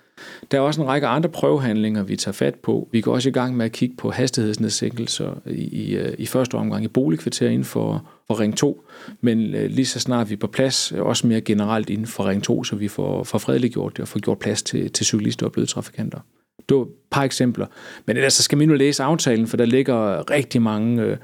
Der 0.52 0.58
er 0.58 0.62
også 0.62 0.82
en 0.82 0.88
række 0.88 1.08
andre 1.08 1.30
prøvehandlinger, 1.30 2.04
vi 2.04 2.16
tager 2.16 2.34
fat 2.34 2.56
på. 2.56 2.88
Vi 2.92 3.02
går 3.02 3.14
også 3.14 3.30
i 3.30 3.32
gang 3.32 3.58
med 3.58 3.66
at 3.66 3.72
kigge 3.72 3.96
på 3.96 4.12
hastighedsnedsænkelser 4.12 5.42
i, 5.46 5.52
i, 5.52 5.96
øh, 5.96 6.14
i 6.18 6.26
første 6.26 6.56
omgang 6.56 6.84
i 6.84 6.88
boligkvarter 6.88 7.48
inden 7.50 7.64
for, 7.64 8.06
for 8.28 8.40
Ring 8.40 8.58
2, 8.58 8.86
men 9.22 9.56
øh, 9.56 9.70
lige 9.70 9.86
så 9.86 10.00
snart 10.00 10.30
vi 10.30 10.34
er 10.34 10.38
på 10.38 10.48
plads, 10.48 10.92
øh, 10.92 11.02
også 11.02 11.28
mere 11.28 11.42
generelt 11.42 11.90
inden 11.90 12.08
for 12.08 12.28
Ring 12.28 12.44
2, 12.44 12.64
så 12.64 12.76
vi 12.76 12.88
får, 12.88 13.24
får 13.24 13.38
fredeliggjort 13.38 13.98
det 13.98 14.02
og 14.02 14.08
får 14.08 14.20
gjort 14.20 14.40
plads 14.40 14.64
til, 14.64 14.92
til 14.92 15.06
cyklister 15.06 15.46
og 15.46 15.52
bløde 15.52 15.68
trafikanter. 15.68 16.20
Det 16.70 16.78
var 16.78 16.84
et 16.84 16.90
par 17.12 17.24
eksempler. 17.24 17.66
Men 18.06 18.18
ellers 18.18 18.34
så 18.34 18.44
skal 18.44 18.58
man 18.58 18.68
nu 18.68 18.74
læse 18.74 19.04
aftalen, 19.04 19.48
for 19.48 19.58
der 19.58 19.66
ligger 19.66 20.30
rigtig 20.32 20.62
mange 20.62 21.02
øh, 21.02 21.18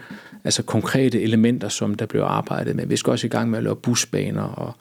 altså 0.44 0.64
konkrete 0.64 1.22
elementer, 1.22 1.70
som 1.70 1.96
der 1.96 2.06
bliver 2.06 2.26
arbejdet 2.26 2.76
med. 2.76 2.86
Vi 2.86 2.96
skal 2.96 3.12
også 3.12 3.28
i 3.28 3.30
gang 3.30 3.50
med 3.50 3.58
at 3.58 3.64
lave 3.64 3.76
busbaner 3.76 4.44
og 4.44 4.74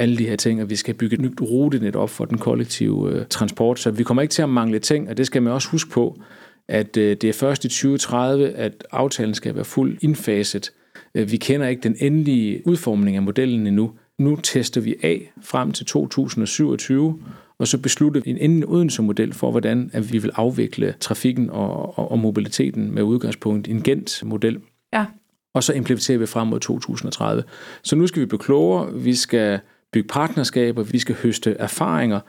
alle 0.00 0.18
de 0.18 0.26
her 0.26 0.36
ting, 0.36 0.62
og 0.62 0.70
vi 0.70 0.76
skal 0.76 0.94
bygge 0.94 1.14
et 1.14 1.20
nyt 1.20 1.40
rutenet 1.40 1.96
op 1.96 2.10
for 2.10 2.24
den 2.24 2.38
kollektive 2.38 3.12
øh, 3.12 3.26
transport, 3.30 3.78
så 3.78 3.90
vi 3.90 4.02
kommer 4.02 4.22
ikke 4.22 4.32
til 4.32 4.42
at 4.42 4.48
mangle 4.48 4.78
ting, 4.78 5.08
og 5.08 5.16
det 5.16 5.26
skal 5.26 5.42
man 5.42 5.52
også 5.52 5.68
huske 5.68 5.90
på, 5.90 6.20
at 6.68 6.96
øh, 6.96 7.16
det 7.20 7.24
er 7.24 7.32
først 7.32 7.64
i 7.64 7.68
2030, 7.68 8.50
at 8.50 8.84
aftalen 8.90 9.34
skal 9.34 9.54
være 9.54 9.64
fuldt 9.64 10.02
indfaset. 10.02 10.72
Vi 11.14 11.36
kender 11.36 11.66
ikke 11.66 11.82
den 11.82 11.96
endelige 11.98 12.66
udformning 12.66 13.16
af 13.16 13.22
modellen 13.22 13.66
endnu. 13.66 13.92
Nu 14.18 14.36
tester 14.36 14.80
vi 14.80 14.94
af 15.02 15.32
frem 15.42 15.72
til 15.72 15.86
2027, 15.86 17.18
og 17.58 17.68
så 17.68 17.78
beslutter 17.78 18.20
vi 18.20 18.30
en 18.30 18.38
endelig 18.38 18.68
Odense-model 18.68 19.32
for, 19.32 19.50
hvordan 19.50 19.90
at 19.92 20.12
vi 20.12 20.18
vil 20.18 20.30
afvikle 20.34 20.94
trafikken 21.00 21.50
og, 21.50 21.98
og, 21.98 22.10
og 22.10 22.18
mobiliteten 22.18 22.94
med 22.94 23.02
udgangspunkt 23.02 23.66
i 23.66 23.70
en 23.70 23.82
Gent-model. 23.82 24.60
Ja. 24.92 25.06
Og 25.54 25.62
så 25.62 25.72
implementerer 25.72 26.18
vi 26.18 26.26
frem 26.26 26.48
mod 26.48 26.60
2030. 26.60 27.42
Så 27.82 27.96
nu 27.96 28.06
skal 28.06 28.20
vi 28.20 28.26
blive 28.26 28.38
klogere, 28.38 28.94
vi 28.94 29.14
skal 29.14 29.60
bygge 29.92 30.08
partnerskaber, 30.08 30.82
vi 30.82 30.98
skal 30.98 31.16
høste 31.22 31.50
erfaringer, 31.52 32.20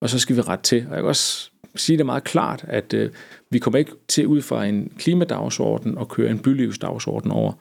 og 0.00 0.10
så 0.10 0.18
skal 0.18 0.36
vi 0.36 0.40
rette 0.40 0.62
til. 0.62 0.86
Og 0.88 0.94
jeg 0.94 1.02
kan 1.02 1.08
også 1.08 1.50
sige 1.76 1.98
det 1.98 2.06
meget 2.06 2.24
klart, 2.24 2.64
at 2.68 2.94
øh, 2.94 3.10
vi 3.50 3.58
kommer 3.58 3.78
ikke 3.78 3.92
til 4.08 4.26
ud 4.26 4.42
fra 4.42 4.64
en 4.64 4.92
klimadagsorden 4.98 5.98
og 5.98 6.08
køre 6.08 6.30
en 6.30 6.38
bylivsdagsorden 6.38 7.30
over. 7.30 7.52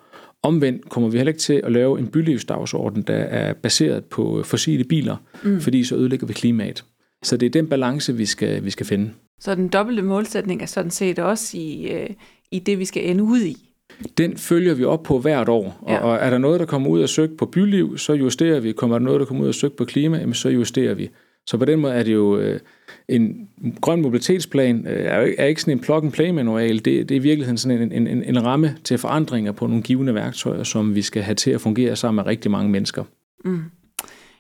Omvendt 0.43 0.89
kommer 0.89 1.09
vi 1.09 1.17
heller 1.17 1.29
ikke 1.29 1.39
til 1.39 1.61
at 1.63 1.71
lave 1.71 1.99
en 1.99 2.07
bylivsdagsorden, 2.07 3.01
der 3.01 3.15
er 3.15 3.53
baseret 3.53 4.05
på 4.05 4.43
fossile 4.43 4.83
biler, 4.83 5.17
mm. 5.43 5.61
fordi 5.61 5.83
så 5.83 5.95
ødelægger 5.95 6.27
vi 6.27 6.33
klimaet. 6.33 6.85
Så 7.23 7.37
det 7.37 7.45
er 7.45 7.49
den 7.49 7.67
balance, 7.67 8.15
vi 8.15 8.25
skal, 8.25 8.65
vi 8.65 8.69
skal 8.69 8.85
finde. 8.85 9.11
Så 9.39 9.55
den 9.55 9.67
dobbelte 9.67 10.03
målsætning 10.03 10.61
er 10.61 10.65
sådan 10.65 10.91
set 10.91 11.19
også 11.19 11.57
i, 11.57 11.91
øh, 11.91 12.09
i 12.51 12.59
det, 12.59 12.79
vi 12.79 12.85
skal 12.85 13.09
ende 13.09 13.23
ud 13.23 13.41
i? 13.41 13.68
Den 14.17 14.37
følger 14.37 14.73
vi 14.73 14.83
op 14.83 15.03
på 15.03 15.19
hvert 15.19 15.49
år, 15.49 15.85
ja. 15.87 15.97
og, 15.97 16.11
og 16.11 16.17
er 16.17 16.29
der 16.29 16.37
noget, 16.37 16.59
der 16.59 16.65
kommer 16.65 16.89
ud 16.89 16.99
af 16.99 17.09
søg 17.09 17.29
på 17.37 17.45
byliv, 17.45 17.97
så 17.97 18.13
justerer 18.13 18.59
vi. 18.59 18.71
Kommer 18.71 18.99
der 18.99 19.05
noget, 19.05 19.19
der 19.19 19.25
kommer 19.25 19.43
ud 19.43 19.47
af 19.47 19.53
søg 19.53 19.73
på 19.73 19.85
klima, 19.85 20.33
så 20.33 20.49
justerer 20.49 20.93
vi. 20.93 21.09
Så 21.45 21.57
på 21.57 21.65
den 21.65 21.79
måde 21.79 21.93
er 21.93 22.03
det 22.03 22.13
jo 22.13 22.37
øh, 22.37 22.59
en 23.07 23.49
grøn 23.81 24.01
mobilitetsplan, 24.01 24.87
øh, 24.87 25.05
er, 25.05 25.33
er 25.37 25.45
ikke 25.45 25.61
sådan 25.61 25.73
en 25.73 25.79
plug-and-play-manual, 25.79 26.75
det, 26.75 26.85
det 26.85 27.11
er 27.11 27.15
i 27.15 27.23
virkeligheden 27.23 27.57
sådan 27.57 27.81
en, 27.81 27.91
en, 27.91 28.07
en, 28.07 28.23
en 28.23 28.45
ramme 28.45 28.75
til 28.83 28.97
forandringer 28.97 29.51
på 29.51 29.67
nogle 29.67 29.83
givende 29.83 30.13
værktøjer, 30.13 30.63
som 30.63 30.95
vi 30.95 31.01
skal 31.01 31.23
have 31.23 31.35
til 31.35 31.51
at 31.51 31.61
fungere 31.61 31.95
sammen 31.95 32.15
med 32.15 32.25
rigtig 32.25 32.51
mange 32.51 32.69
mennesker. 32.69 33.03
Mm. 33.45 33.61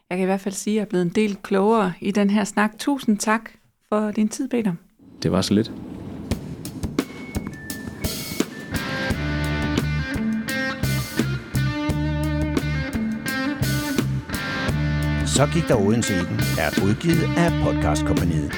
Jeg 0.09 0.17
kan 0.17 0.23
i 0.23 0.25
hvert 0.25 0.41
fald 0.41 0.55
sige, 0.55 0.73
at 0.73 0.75
jeg 0.75 0.81
er 0.81 0.89
blevet 0.89 1.05
en 1.05 1.11
del 1.15 1.37
klogere 1.43 1.93
i 2.01 2.11
den 2.11 2.29
her 2.29 2.43
snak. 2.43 2.71
Tusind 2.79 3.17
tak 3.17 3.51
for 3.89 4.11
din 4.11 4.29
tid, 4.29 4.47
Peter. 4.49 4.73
Det 5.23 5.31
var 5.31 5.41
så 5.41 5.53
lidt. 5.53 5.71
Så 15.39 15.47
gik 15.53 15.67
der 15.67 15.75
Odense 15.75 16.13
i 16.13 16.17
den. 16.17 16.39
Er 16.59 16.69
udgivet 16.85 17.29
af 17.37 17.51
podcastkompaniet 17.63 18.51